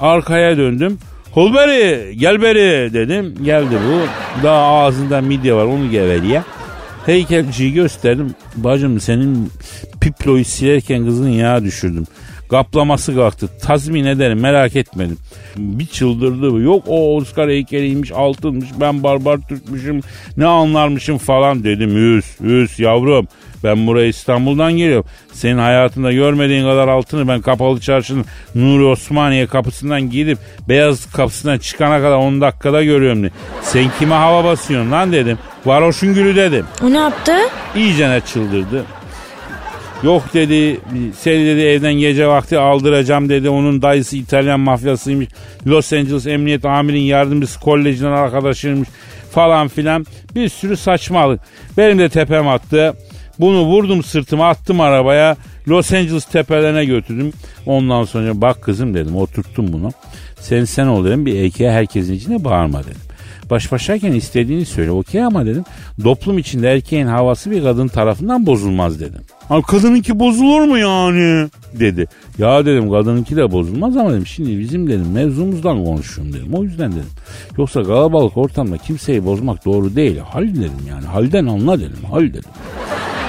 Arkaya 0.00 0.56
döndüm. 0.56 0.98
Hulberi 1.32 2.16
gel 2.18 2.42
beri 2.42 2.94
dedim. 2.94 3.34
Geldi 3.44 3.78
bu. 3.88 4.06
Daha 4.42 4.62
ağzında 4.62 5.20
midye 5.20 5.54
var 5.54 5.64
onu 5.64 5.90
geveliye. 5.90 6.42
Heykelciyi 7.06 7.72
gösterdim. 7.72 8.34
Bacım 8.56 9.00
senin 9.00 9.52
piployu 10.00 10.44
silerken 10.44 11.04
kızın 11.04 11.28
yağı 11.28 11.64
düşürdüm. 11.64 12.06
Kaplaması 12.50 13.14
kalktı. 13.14 13.48
Tazmin 13.62 14.04
ederim 14.04 14.40
merak 14.40 14.76
etmedim. 14.76 15.18
Bir 15.56 15.86
çıldırdı. 15.86 16.62
Yok 16.62 16.84
o 16.86 17.16
Oscar 17.16 17.48
heykeliymiş 17.48 18.12
altınmış 18.12 18.68
ben 18.80 19.02
barbar 19.02 19.38
Türkmüşüm 19.48 20.00
ne 20.36 20.46
anlarmışım 20.46 21.18
falan 21.18 21.64
dedim. 21.64 22.16
Üs 22.18 22.40
üs 22.40 22.80
yavrum 22.80 23.28
ben 23.64 23.86
buraya 23.86 24.06
İstanbul'dan 24.06 24.72
geliyorum. 24.72 25.06
Senin 25.32 25.58
hayatında 25.58 26.12
görmediğin 26.12 26.64
kadar 26.64 26.88
altını 26.88 27.28
ben 27.28 27.40
kapalı 27.40 27.80
çarşının 27.80 28.24
Nuri 28.54 28.84
Osmaniye 28.84 29.46
kapısından 29.46 30.10
gidip 30.10 30.38
beyaz 30.68 31.10
kapısından 31.12 31.58
çıkana 31.58 31.98
kadar 31.98 32.16
10 32.16 32.40
dakikada 32.40 32.82
görüyorum. 32.82 33.30
Sen 33.62 33.90
kime 33.98 34.14
hava 34.14 34.44
basıyorsun 34.44 34.92
lan 34.92 35.12
dedim. 35.12 35.38
Varoşun 35.66 36.14
gülü 36.14 36.36
dedim. 36.36 36.66
O 36.82 36.92
ne 36.92 36.98
yaptı? 36.98 37.32
İyicene 37.76 38.20
çıldırdı. 38.20 38.84
Yok 40.02 40.34
dedi 40.34 40.80
seni 41.18 41.46
dedi 41.46 41.60
evden 41.60 41.94
gece 41.94 42.28
vakti 42.28 42.58
aldıracağım 42.58 43.28
dedi. 43.28 43.48
Onun 43.48 43.82
dayısı 43.82 44.16
İtalyan 44.16 44.60
mafyasıymış. 44.60 45.28
Los 45.66 45.92
Angeles 45.92 46.26
Emniyet 46.26 46.64
Amir'in 46.64 47.00
yardımcısı 47.00 47.60
kolejden 47.60 48.12
arkadaşıymış 48.12 48.88
falan 49.30 49.68
filan. 49.68 50.06
Bir 50.34 50.48
sürü 50.48 50.76
saçmalık. 50.76 51.40
Benim 51.76 51.98
de 51.98 52.08
tepem 52.08 52.48
attı. 52.48 52.94
Bunu 53.38 53.64
vurdum 53.64 54.02
sırtıma 54.02 54.48
attım 54.48 54.80
arabaya. 54.80 55.36
Los 55.68 55.92
Angeles 55.92 56.24
tepelerine 56.24 56.84
götürdüm. 56.84 57.32
Ondan 57.66 58.04
sonra 58.04 58.40
bak 58.40 58.62
kızım 58.62 58.94
dedim 58.94 59.16
oturttum 59.16 59.72
bunu. 59.72 59.90
Sen 60.40 60.64
sen 60.64 60.86
ol 60.86 61.04
dedim 61.04 61.26
bir 61.26 61.44
erkeğe 61.44 61.70
herkesin 61.72 62.14
içine 62.14 62.44
bağırma 62.44 62.82
dedim. 62.82 63.05
Baş 63.50 63.72
başayken 63.72 64.12
istediğini 64.12 64.66
söyle 64.66 64.90
okey 64.90 65.22
ama 65.24 65.46
dedim. 65.46 65.64
Toplum 66.02 66.38
içinde 66.38 66.72
erkeğin 66.72 67.06
havası 67.06 67.50
bir 67.50 67.62
kadın 67.62 67.88
tarafından 67.88 68.46
bozulmaz 68.46 69.00
dedim. 69.00 69.20
Ha 69.48 69.62
kadınınki 69.62 70.18
bozulur 70.18 70.60
mu 70.60 70.78
yani? 70.78 71.48
Dedi. 71.72 72.06
Ya 72.38 72.66
dedim 72.66 72.90
kadınınki 72.90 73.36
de 73.36 73.52
bozulmaz 73.52 73.96
ama 73.96 74.12
dedim 74.12 74.26
şimdi 74.26 74.58
bizim 74.58 74.86
dedim 74.88 75.12
mevzumuzdan 75.12 75.84
konuşuyorum 75.84 76.32
dedim. 76.32 76.54
O 76.54 76.62
yüzden 76.62 76.92
dedim. 76.92 77.10
Yoksa 77.58 77.82
kalabalık 77.82 78.36
ortamda 78.36 78.78
kimseyi 78.78 79.24
bozmak 79.24 79.64
doğru 79.64 79.96
değil. 79.96 80.18
Hal 80.18 80.42
dedim 80.42 80.86
yani. 80.88 81.06
Halden 81.06 81.46
anla 81.46 81.78
dedim. 81.78 82.04
Hal 82.10 82.22
dedim. 82.22 82.50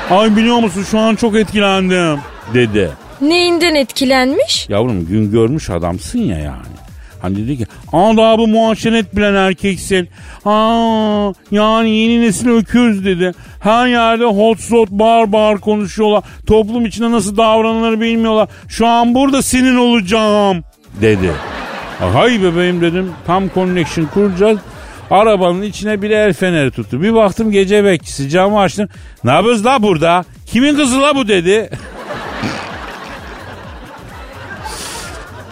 Ay 0.09 0.35
biliyor 0.35 0.59
musun 0.59 0.83
şu 0.83 0.99
an 0.99 1.15
çok 1.15 1.35
etkilendim 1.35 2.19
dedi. 2.53 2.89
Neyinden 3.21 3.75
etkilenmiş? 3.75 4.69
Yavrum 4.69 5.05
gün 5.05 5.31
görmüş 5.31 5.69
adamsın 5.69 6.19
ya 6.19 6.37
yani. 6.37 6.76
Hani 7.21 7.37
dedi 7.37 7.57
ki 7.57 7.65
adabı 7.93 8.47
muaşeret 8.47 9.15
bilen 9.15 9.33
erkeksin. 9.33 10.09
Ha 10.43 11.33
yani 11.51 11.89
yeni 11.89 12.21
nesil 12.21 12.49
öküz 12.49 13.05
dedi. 13.05 13.31
Her 13.59 13.87
yerde 13.87 14.25
hot 14.25 14.59
shot 14.59 14.91
bar 14.91 15.31
bar 15.31 15.57
konuşuyorlar. 15.57 16.23
Toplum 16.47 16.85
içinde 16.85 17.11
nasıl 17.11 17.37
davranılır 17.37 18.01
bilmiyorlar. 18.01 18.49
Şu 18.67 18.87
an 18.87 19.15
burada 19.15 19.41
senin 19.41 19.75
olacağım 19.75 20.63
dedi. 21.01 21.31
Hay 21.99 22.43
bebeğim 22.43 22.81
dedim. 22.81 23.11
Tam 23.27 23.49
connection 23.53 24.05
kuracağız. 24.05 24.59
Arabanın 25.11 25.61
içine 25.61 26.01
bir 26.01 26.09
el 26.09 26.33
feneri 26.33 26.71
tuttu. 26.71 27.01
Bir 27.01 27.13
baktım 27.13 27.51
gece 27.51 27.83
bekçisi 27.83 28.29
camı 28.29 28.59
açtım. 28.59 28.89
Ne 29.23 29.31
yapıyoruz 29.31 29.65
la 29.65 29.83
burada? 29.83 30.25
Kimin 30.45 30.75
kızı 30.75 31.01
la 31.01 31.15
bu 31.15 31.27
dedi. 31.27 31.69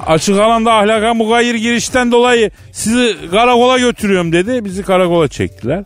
Açık 0.05 0.39
alanda 0.39 0.73
ahlaka 0.73 1.13
mugayir 1.13 1.55
girişten 1.55 2.11
dolayı 2.11 2.51
sizi 2.71 3.15
karakola 3.31 3.79
götürüyorum 3.79 4.31
dedi. 4.31 4.65
Bizi 4.65 4.83
karakola 4.83 5.27
çektiler. 5.27 5.83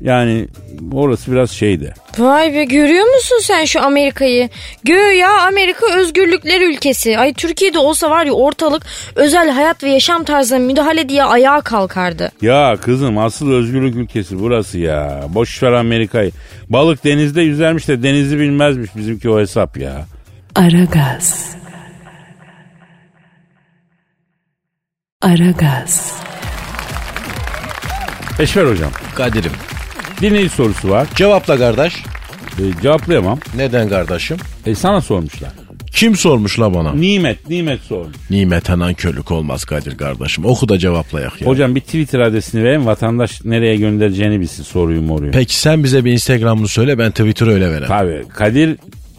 Yani 0.00 0.48
orası 0.92 1.32
biraz 1.32 1.50
şeydi. 1.50 1.94
Vay 2.18 2.54
be 2.54 2.64
görüyor 2.64 3.14
musun 3.14 3.38
sen 3.42 3.64
şu 3.64 3.82
Amerika'yı? 3.82 4.48
Göya 4.84 5.40
Amerika 5.46 5.86
özgürlükler 5.98 6.60
ülkesi. 6.60 7.18
Ay 7.18 7.34
Türkiye'de 7.34 7.78
olsa 7.78 8.10
var 8.10 8.24
ya 8.26 8.32
ortalık 8.32 8.82
özel 9.14 9.50
hayat 9.50 9.84
ve 9.84 9.90
yaşam 9.90 10.24
tarzına 10.24 10.58
müdahale 10.58 11.08
diye 11.08 11.24
ayağa 11.24 11.60
kalkardı. 11.60 12.32
Ya 12.42 12.76
kızım 12.82 13.18
asıl 13.18 13.52
özgürlük 13.52 13.96
ülkesi 13.96 14.40
burası 14.40 14.78
ya. 14.78 15.24
Boş 15.28 15.62
ver 15.62 15.72
Amerika'yı. 15.72 16.30
Balık 16.68 17.04
denizde 17.04 17.42
yüzermiş 17.42 17.88
de 17.88 18.02
denizi 18.02 18.38
bilmezmiş 18.38 18.90
bizimki 18.96 19.30
o 19.30 19.40
hesap 19.40 19.76
ya. 19.76 20.04
Aragaz. 20.54 21.54
Aragaz. 25.24 26.12
Eşver 28.38 28.64
hocam. 28.66 28.90
Kadir'im 29.14 29.50
Dinleyici 30.20 30.48
sorusu 30.54 30.90
var. 30.90 31.08
cevapla 31.14 31.58
kardeş. 31.58 31.94
E, 32.58 32.62
cevaplayamam. 32.82 33.38
Neden 33.56 33.88
kardeşim? 33.88 34.36
E, 34.66 34.74
sana 34.74 35.00
sormuşlar. 35.00 35.50
Kim 35.92 36.16
sormuş 36.16 36.60
la 36.60 36.74
bana? 36.74 36.92
Nimet, 36.92 37.48
Nimet 37.50 37.80
sormuş. 37.80 38.16
Nimete 38.30 38.78
nankörlük 38.78 39.30
olmaz 39.30 39.64
Kadir 39.64 39.98
kardeşim. 39.98 40.44
Oku 40.44 40.68
da 40.68 40.78
cevaplayak 40.78 41.40
ya. 41.40 41.46
Hocam 41.48 41.74
bir 41.74 41.80
Twitter 41.80 42.20
adresini 42.20 42.64
verin 42.64 42.86
vatandaş 42.86 43.44
nereye 43.44 43.76
göndereceğini 43.76 44.40
bilsin 44.40 44.62
soruyu 44.62 45.02
moruyu. 45.02 45.32
Peki 45.32 45.56
sen 45.56 45.84
bize 45.84 46.04
bir 46.04 46.12
Instagram'ını 46.12 46.68
söyle 46.68 46.98
ben 46.98 47.10
Twitter'ı 47.10 47.50
öyle 47.50 47.66
vereyim. 47.68 47.88
Tabii 47.88 48.24
Kadir 48.34 48.76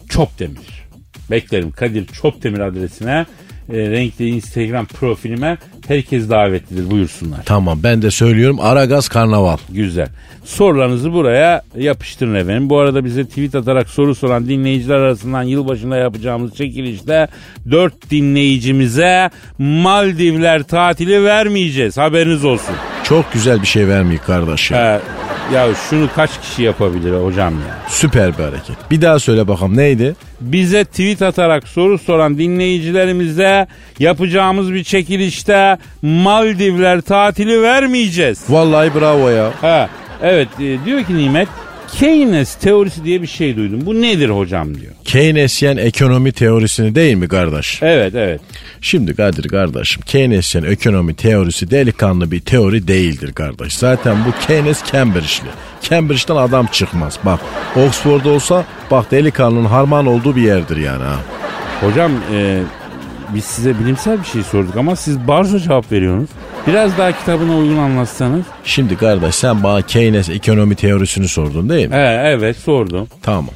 Çopdemir. 0.08 0.86
Beklerim 1.30 1.70
Kadir 1.70 2.06
Çopdemir 2.06 2.60
adresine 2.60 3.26
e, 3.72 3.90
renkli 3.90 4.28
Instagram 4.28 4.86
profilime 4.86 5.58
herkes 5.88 6.30
davetlidir 6.30 6.90
buyursunlar. 6.90 7.38
Tamam 7.44 7.80
ben 7.82 8.02
de 8.02 8.10
söylüyorum 8.10 8.60
Aragaz 8.60 9.08
Karnaval. 9.08 9.56
Güzel. 9.70 10.08
Sorularınızı 10.44 11.12
buraya 11.12 11.62
yapıştırın 11.76 12.34
efendim. 12.34 12.70
Bu 12.70 12.78
arada 12.78 13.04
bize 13.04 13.24
tweet 13.24 13.54
atarak 13.54 13.88
soru 13.88 14.14
soran 14.14 14.48
dinleyiciler 14.48 14.96
arasından 14.96 15.42
yılbaşında 15.42 15.96
yapacağımız 15.96 16.54
çekilişte 16.54 17.28
4 17.70 18.10
dinleyicimize 18.10 19.30
Maldivler 19.58 20.62
tatili 20.62 21.24
vermeyeceğiz. 21.24 21.98
Haberiniz 21.98 22.44
olsun. 22.44 22.74
Çok 23.04 23.32
güzel 23.32 23.62
bir 23.62 23.66
şey 23.66 23.88
vermiyor 23.88 24.20
kardeş 24.26 24.70
ya. 24.70 24.78
Ee, 24.96 25.25
ya 25.54 25.74
şunu 25.90 26.08
kaç 26.14 26.40
kişi 26.40 26.62
yapabilir 26.62 27.24
hocam 27.24 27.54
ya? 27.54 27.78
Süper 27.88 28.38
bir 28.38 28.42
hareket. 28.42 28.90
Bir 28.90 29.02
daha 29.02 29.18
söyle 29.18 29.48
bakalım 29.48 29.76
neydi? 29.76 30.16
Bize 30.40 30.84
tweet 30.84 31.22
atarak 31.22 31.68
soru 31.68 31.98
soran 31.98 32.38
dinleyicilerimize 32.38 33.66
yapacağımız 33.98 34.72
bir 34.72 34.84
çekilişte 34.84 35.78
Maldivler 36.02 37.00
tatili 37.00 37.62
vermeyeceğiz. 37.62 38.44
Vallahi 38.48 38.94
bravo 38.94 39.28
ya. 39.28 39.50
Ha, 39.60 39.88
evet 40.22 40.48
e, 40.60 40.84
diyor 40.84 41.04
ki 41.04 41.16
Nimet 41.16 41.48
Keynes 41.92 42.54
teorisi 42.54 43.04
diye 43.04 43.22
bir 43.22 43.26
şey 43.26 43.56
duydum. 43.56 43.80
Bu 43.86 44.02
nedir 44.02 44.28
hocam 44.28 44.74
diyor. 44.74 44.92
Keynesyen 45.04 45.76
ekonomi 45.76 46.32
teorisini 46.32 46.94
değil 46.94 47.16
mi 47.16 47.28
kardeş? 47.28 47.78
Evet 47.82 48.14
evet. 48.14 48.40
Şimdi 48.80 49.14
Kadir 49.14 49.48
kardeşim 49.48 50.02
Keynesyen 50.06 50.62
ekonomi 50.62 51.14
teorisi 51.14 51.70
delikanlı 51.70 52.30
bir 52.30 52.40
teori 52.40 52.88
değildir 52.88 53.32
kardeş. 53.32 53.74
Zaten 53.74 54.16
bu 54.26 54.46
Keynes 54.46 54.92
Cambridge'li. 54.92 55.50
Cambridge'den 55.82 56.36
adam 56.36 56.66
çıkmaz. 56.66 57.18
Bak 57.24 57.40
Oxford 57.76 58.24
olsa 58.24 58.64
bak 58.90 59.10
delikanlının 59.10 59.64
harman 59.64 60.06
olduğu 60.06 60.36
bir 60.36 60.42
yerdir 60.42 60.76
yani 60.76 61.02
ha. 61.04 61.16
Hocam 61.80 62.12
e, 62.32 62.60
biz 63.36 63.44
size 63.44 63.78
bilimsel 63.78 64.18
bir 64.20 64.24
şey 64.24 64.42
sorduk 64.42 64.76
ama 64.76 64.96
siz 64.96 65.28
barzo 65.28 65.58
cevap 65.58 65.92
veriyorsunuz. 65.92 66.30
Biraz 66.66 66.98
daha 66.98 67.12
kitabına 67.12 67.56
uygun 67.58 67.76
anlatsanız. 67.76 68.44
Şimdi 68.64 68.96
kardeş 68.96 69.34
sen 69.34 69.62
bana 69.62 69.82
Keynes 69.82 70.28
ekonomi 70.28 70.74
teorisini 70.74 71.28
sordun 71.28 71.68
değil 71.68 71.88
mi? 71.88 71.94
He, 71.94 71.98
evet 72.36 72.56
sordum. 72.56 73.08
Tamam. 73.22 73.46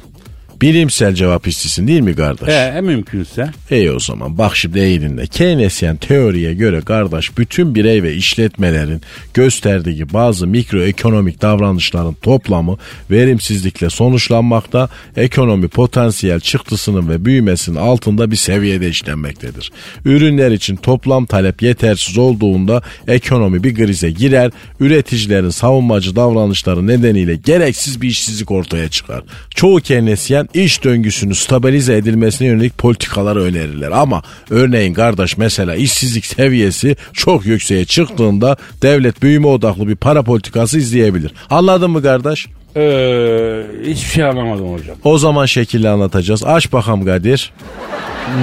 Bilimsel 0.61 1.13
cevap 1.13 1.47
istisin 1.47 1.87
değil 1.87 2.01
mi 2.01 2.15
kardeş? 2.15 2.47
He, 2.47 2.81
mümkünse. 2.81 3.49
İyi 3.71 3.91
o 3.91 3.99
zaman 3.99 4.37
bak 4.37 4.55
şimdi 4.55 4.79
iyi 4.79 5.01
dinle. 5.01 5.27
Keynesyen 5.27 5.97
teoriye 5.97 6.53
göre 6.53 6.81
kardeş 6.81 7.37
bütün 7.37 7.75
birey 7.75 8.03
ve 8.03 8.13
işletmelerin 8.13 9.01
gösterdiği 9.33 10.13
bazı 10.13 10.47
mikroekonomik 10.47 11.41
davranışların 11.41 12.13
toplamı 12.13 12.77
verimsizlikle 13.11 13.89
sonuçlanmakta, 13.89 14.89
ekonomi 15.17 15.67
potansiyel 15.67 16.39
çıktısının 16.39 17.09
ve 17.09 17.25
büyümesinin 17.25 17.75
altında 17.75 18.31
bir 18.31 18.35
seviyede 18.35 18.89
işlenmektedir. 18.89 19.71
Ürünler 20.05 20.51
için 20.51 20.75
toplam 20.75 21.25
talep 21.25 21.61
yetersiz 21.61 22.17
olduğunda 22.17 22.81
ekonomi 23.07 23.63
bir 23.63 23.75
krize 23.75 24.11
girer, 24.11 24.51
üreticilerin 24.79 25.49
savunmacı 25.49 26.15
davranışları 26.15 26.87
nedeniyle 26.87 27.35
gereksiz 27.35 28.01
bir 28.01 28.07
işsizlik 28.07 28.51
ortaya 28.51 28.89
çıkar. 28.89 29.23
Çoğu 29.55 29.79
Keynesyen 29.79 30.47
iş 30.53 30.83
döngüsünü 30.83 31.35
stabilize 31.35 31.97
edilmesine 31.97 32.47
yönelik 32.47 32.77
politikaları 32.77 33.41
önerirler. 33.43 33.91
Ama 33.91 34.21
örneğin 34.49 34.93
kardeş 34.93 35.37
mesela 35.37 35.75
işsizlik 35.75 36.25
seviyesi 36.25 36.95
çok 37.13 37.45
yükseğe 37.45 37.85
çıktığında 37.85 38.57
devlet 38.81 39.21
büyüme 39.23 39.47
odaklı 39.47 39.87
bir 39.87 39.95
para 39.95 40.23
politikası 40.23 40.77
izleyebilir. 40.77 41.33
Anladın 41.49 41.91
mı 41.91 42.01
kardeş? 42.01 42.47
Ee, 42.75 43.63
hiçbir 43.85 44.09
şey 44.09 44.23
anlamadım 44.23 44.73
hocam. 44.73 44.95
O 45.03 45.17
zaman 45.17 45.45
şekilli 45.45 45.89
anlatacağız. 45.89 46.43
Aç 46.43 46.73
bakalım 46.73 47.05
Kadir. 47.05 47.53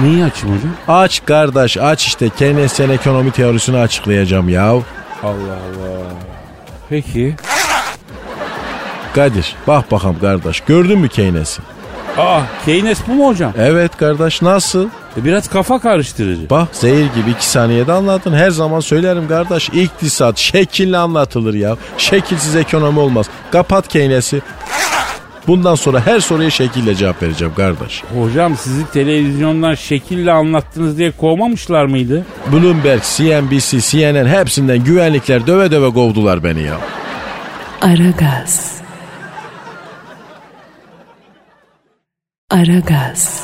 Neyi 0.03 0.23
açayım 0.23 0.57
hocam? 0.57 0.71
Aç 0.87 1.25
kardeş 1.25 1.77
aç 1.77 2.07
işte 2.07 2.29
Keynesyen 2.37 2.89
ekonomi 2.89 3.31
teorisini 3.31 3.77
açıklayacağım 3.77 4.49
ya. 4.49 4.63
Allah 4.63 4.83
Allah. 5.23 6.03
Peki. 6.89 7.35
Kadir 9.15 9.55
bak 9.67 9.91
bakalım 9.91 10.19
kardeş 10.19 10.59
gördün 10.59 10.99
mü 10.99 11.09
Keynes'i? 11.09 11.61
Aa 12.17 12.41
Keynes 12.65 12.99
bu 13.07 13.13
mu 13.13 13.27
hocam? 13.27 13.53
Evet 13.57 13.97
kardeş 13.97 14.41
nasıl? 14.41 14.85
E, 15.17 15.23
Biraz 15.25 15.47
kafa 15.49 15.79
karıştırıcı. 15.79 16.49
Bak 16.49 16.67
zehir 16.71 17.05
gibi 17.15 17.29
iki 17.31 17.45
saniyede 17.45 17.93
anladın. 17.93 18.33
Her 18.33 18.49
zaman 18.49 18.79
söylerim 18.79 19.27
kardeş. 19.27 19.69
İktisat 19.69 20.37
şekilli 20.37 20.97
anlatılır 20.97 21.53
ya. 21.53 21.75
Şekilsiz 21.97 22.55
ekonomi 22.55 22.99
olmaz. 22.99 23.25
Kapat 23.51 23.87
Keynes'i. 23.87 24.41
Bundan 25.47 25.75
sonra 25.75 26.05
her 26.05 26.19
soruya 26.19 26.49
şekille 26.49 26.95
cevap 26.95 27.23
vereceğim 27.23 27.53
kardeş. 27.57 28.03
Hocam 28.19 28.57
sizi 28.57 28.91
televizyondan 28.91 29.75
şekille 29.75 30.31
anlattınız 30.31 30.97
diye 30.97 31.11
kovmamışlar 31.11 31.85
mıydı? 31.85 32.25
Bloomberg, 32.51 33.01
CNBC, 33.03 33.81
CNN 33.81 34.25
hepsinden 34.27 34.83
güvenlikler 34.83 35.47
döve 35.47 35.71
döve 35.71 35.93
kovdular 35.93 36.43
beni 36.43 36.61
ya. 36.63 36.77
Aragaz. 37.81 38.78
Aragaz. 42.49 43.43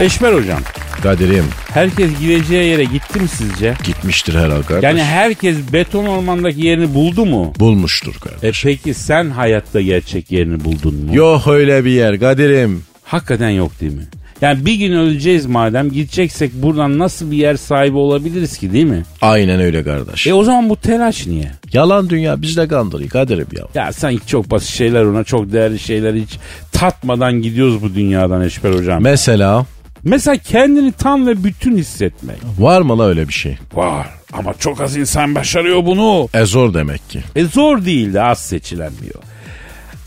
Eşmer 0.00 0.32
hocam. 0.32 0.58
Kadir'im 1.02 1.44
Herkes 1.74 2.10
gideceği 2.20 2.68
yere 2.70 2.84
gitti 2.84 3.20
mi 3.20 3.28
sizce? 3.28 3.74
gitmiştir 3.84 4.34
herhalde 4.34 4.62
kardeş. 4.66 4.84
Yani 4.84 5.02
herkes 5.04 5.56
beton 5.72 6.06
ormandaki 6.06 6.66
yerini 6.66 6.94
buldu 6.94 7.26
mu? 7.26 7.52
Bulmuştur 7.58 8.14
kardeş. 8.14 8.64
E 8.64 8.68
peki 8.68 8.94
sen 8.94 9.30
hayatta 9.30 9.80
gerçek 9.80 10.32
yerini 10.32 10.64
buldun 10.64 10.94
mu? 10.94 11.14
Yok 11.16 11.46
öyle 11.48 11.84
bir 11.84 11.90
yer 11.90 12.20
Kadir'im. 12.20 12.84
Hakikaten 13.04 13.50
yok 13.50 13.80
değil 13.80 13.92
mi? 13.92 14.04
Yani 14.40 14.66
bir 14.66 14.74
gün 14.74 14.92
öleceğiz 14.92 15.46
madem 15.46 15.90
gideceksek 15.90 16.52
buradan 16.54 16.98
nasıl 16.98 17.30
bir 17.30 17.36
yer 17.36 17.56
sahibi 17.56 17.96
olabiliriz 17.96 18.58
ki 18.58 18.72
değil 18.72 18.84
mi? 18.84 19.02
Aynen 19.20 19.60
öyle 19.60 19.84
kardeş. 19.84 20.26
E 20.26 20.34
o 20.34 20.44
zaman 20.44 20.68
bu 20.68 20.76
telaş 20.76 21.26
niye? 21.26 21.50
Yalan 21.72 22.10
dünya 22.10 22.42
bizde 22.42 22.68
kandırıyor 22.68 23.10
Kadir'im 23.10 23.46
ya. 23.56 23.64
Ya 23.74 23.92
sanki 23.92 24.26
çok 24.26 24.50
basit 24.50 24.68
şeyler 24.68 25.02
ona 25.04 25.24
çok 25.24 25.52
değerli 25.52 25.78
şeyler 25.78 26.14
hiç 26.14 26.38
tatmadan 26.78 27.32
gidiyoruz 27.42 27.82
bu 27.82 27.94
dünyadan 27.94 28.40
Eşber 28.42 28.72
hocam. 28.72 29.02
Mesela 29.02 29.66
Mesela 30.04 30.36
kendini 30.36 30.92
tam 30.92 31.26
ve 31.26 31.44
bütün 31.44 31.76
hissetmek. 31.76 32.36
var 32.58 32.80
mı 32.80 32.98
la 32.98 33.06
öyle 33.06 33.28
bir 33.28 33.32
şey? 33.32 33.58
Var 33.74 34.06
ama 34.32 34.54
çok 34.54 34.80
az 34.80 34.96
insan 34.96 35.34
başarıyor 35.34 35.86
bunu. 35.86 36.28
E 36.34 36.44
zor 36.44 36.74
demek 36.74 37.10
ki. 37.10 37.20
E 37.36 37.44
zor 37.44 37.84
değil 37.84 38.14
de 38.14 38.22
az 38.22 38.38
seçilenmiyor. 38.38 39.14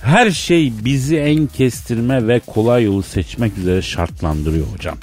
Her 0.02 0.32
şey 0.32 0.74
bizi 0.86 1.18
en 1.18 1.48
kestirme 1.48 2.28
ve 2.28 2.40
kolay 2.40 2.84
yolu 2.84 3.04
seçmek 3.04 3.58
üzere 3.58 3.82
şartlandırıyor 3.82 4.66
hocam. 4.74 4.98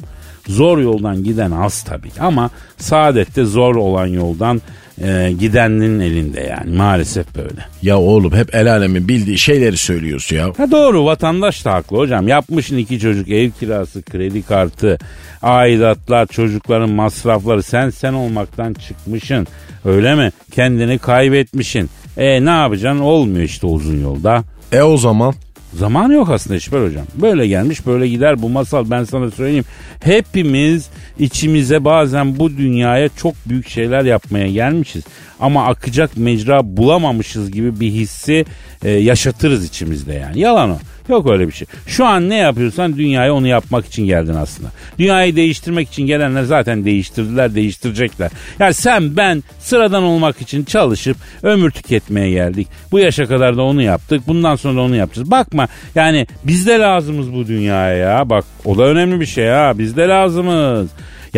Zor 0.47 0.79
yoldan 0.79 1.25
giden 1.25 1.51
az 1.51 1.83
tabii 1.83 2.11
ama 2.21 2.51
saadette 2.79 3.45
zor 3.45 3.75
olan 3.77 4.07
yoldan 4.07 4.63
e, 5.03 5.33
gidenin 5.41 6.01
elinde 6.01 6.41
yani 6.41 6.77
maalesef 6.77 7.37
böyle. 7.37 7.67
Ya 7.83 7.99
oğlum 7.99 8.33
hep 8.33 8.55
el 8.55 8.73
alemin 8.73 9.09
bildiği 9.09 9.39
şeyleri 9.39 9.77
söylüyorsun 9.77 10.37
ya. 10.37 10.53
Ha 10.57 10.71
doğru 10.71 11.05
vatandaş 11.05 11.65
da 11.65 11.73
haklı 11.73 11.97
hocam. 11.97 12.29
Yapmışsın 12.29 12.77
iki 12.77 12.99
çocuk 13.01 13.29
ev 13.29 13.51
kirası, 13.51 14.03
kredi 14.03 14.43
kartı, 14.43 14.99
aidatlar, 15.43 16.27
çocukların 16.27 16.91
masrafları. 16.91 17.63
Sen 17.63 17.91
sen 17.91 18.13
olmaktan 18.13 18.75
çıkmışsın. 18.75 19.47
Öyle 19.85 20.15
mi? 20.15 20.33
Kendini 20.51 20.99
kaybetmişsin. 20.99 21.91
E 22.17 22.45
ne 22.45 22.51
yapacaksın? 22.51 23.01
Olmuyor 23.01 23.45
işte 23.45 23.67
uzun 23.67 24.03
yolda. 24.03 24.45
E 24.73 24.83
o 24.83 24.97
zaman 24.97 25.35
Zaman 25.75 26.11
yok 26.11 26.31
aslında 26.31 26.57
Eşber 26.57 26.85
hocam. 26.85 27.07
Böyle 27.15 27.47
gelmiş 27.47 27.87
böyle 27.87 28.09
gider 28.09 28.43
bu 28.43 28.49
masal 28.49 28.91
ben 28.91 29.05
sana 29.05 29.31
söyleyeyim. 29.31 29.65
Hepimiz 30.01 30.89
içimize 31.19 31.85
bazen 31.85 32.39
bu 32.39 32.57
dünyaya 32.57 33.09
çok 33.17 33.35
büyük 33.47 33.69
şeyler 33.69 34.05
yapmaya 34.05 34.49
gelmişiz. 34.49 35.05
Ama 35.41 35.67
akacak 35.67 36.17
mecra 36.17 36.77
bulamamışız 36.77 37.51
gibi 37.51 37.81
bir 37.81 37.91
hissi 37.91 38.45
e, 38.85 38.91
yaşatırız 38.91 39.65
içimizde 39.65 40.15
yani. 40.15 40.41
Yalan 40.41 40.71
o. 40.71 40.79
Yok 41.09 41.31
öyle 41.31 41.47
bir 41.47 41.53
şey. 41.53 41.69
Şu 41.87 42.07
an 42.07 42.29
ne 42.29 42.37
yapıyorsan 42.37 42.97
dünyaya 42.97 43.35
onu 43.35 43.47
yapmak 43.47 43.87
için 43.87 44.07
geldin 44.07 44.35
aslında. 44.35 44.69
Dünyayı 44.99 45.37
değiştirmek 45.37 45.89
için 45.89 46.07
gelenler 46.07 46.43
zaten 46.43 46.85
değiştirdiler, 46.85 47.55
değiştirecekler. 47.55 48.31
Yani 48.59 48.75
sen 48.75 49.17
ben 49.17 49.43
sıradan 49.59 50.03
olmak 50.03 50.41
için 50.41 50.65
çalışıp 50.65 51.17
ömür 51.43 51.71
tüketmeye 51.71 52.31
geldik. 52.31 52.69
Bu 52.93 52.99
yaşa 52.99 53.27
kadar 53.27 53.57
da 53.57 53.63
onu 53.63 53.83
yaptık. 53.83 54.23
Bundan 54.27 54.57
sonra 54.57 54.77
da 54.77 54.81
onu 54.81 54.97
yapacağız. 54.97 55.31
Bakma 55.31 55.69
yani 55.95 56.27
biz 56.45 56.67
de 56.67 56.79
lazımız 56.79 57.33
bu 57.33 57.47
dünyaya 57.47 57.97
ya. 57.97 58.31
Bak 58.31 58.45
o 58.65 58.79
da 58.79 58.83
önemli 58.83 59.21
bir 59.21 59.27
şey 59.27 59.49
ha. 59.49 59.73
Biz 59.79 59.97
de 59.97 60.09
lazımız. 60.09 60.89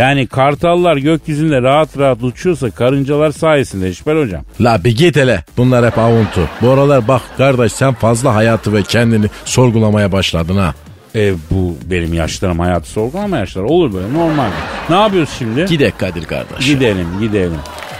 Yani 0.00 0.26
kartallar 0.26 0.96
gökyüzünde 0.96 1.62
rahat 1.62 1.98
rahat 1.98 2.22
uçuyorsa 2.22 2.70
karıncalar 2.70 3.30
sayesinde 3.30 3.88
Eşber 3.88 4.16
hocam. 4.16 4.42
la 4.60 4.84
bir 4.84 4.96
git 4.96 5.16
hele 5.16 5.44
bunlar 5.56 5.86
hep 5.86 5.98
avuntu. 5.98 6.48
Bu 6.62 6.70
aralar 6.70 7.08
bak 7.08 7.22
kardeş 7.36 7.72
sen 7.72 7.94
fazla 7.94 8.34
hayatı 8.34 8.72
ve 8.72 8.82
kendini 8.82 9.26
sorgulamaya 9.44 10.12
başladın 10.12 10.56
ha. 10.56 10.74
E 11.14 11.34
bu 11.50 11.76
benim 11.90 12.14
yaşlarım 12.14 12.58
hayatı 12.58 12.88
sorgulama 12.90 13.38
yaşları. 13.38 13.66
Olur 13.66 13.94
böyle 13.94 14.14
normal. 14.14 14.48
Ne 14.90 14.96
yapıyoruz 14.96 15.30
şimdi? 15.38 15.64
Gidek 15.64 15.98
Kadir 15.98 16.24
kardeş. 16.24 16.66
Gidelim 16.66 17.06
gidelim. 17.20 17.58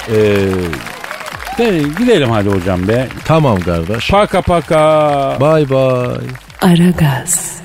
Ee, 0.09 0.15
gidelim, 1.59 1.95
gidelim 1.99 2.31
hadi 2.31 2.49
hocam 2.49 2.89
be. 2.89 3.09
Tamam 3.25 3.61
kardeş. 3.61 4.11
Paka 4.11 4.43
paka. 4.43 5.37
Bay 5.41 5.71
bay. 5.71 6.17
Aragaz. 6.63 7.60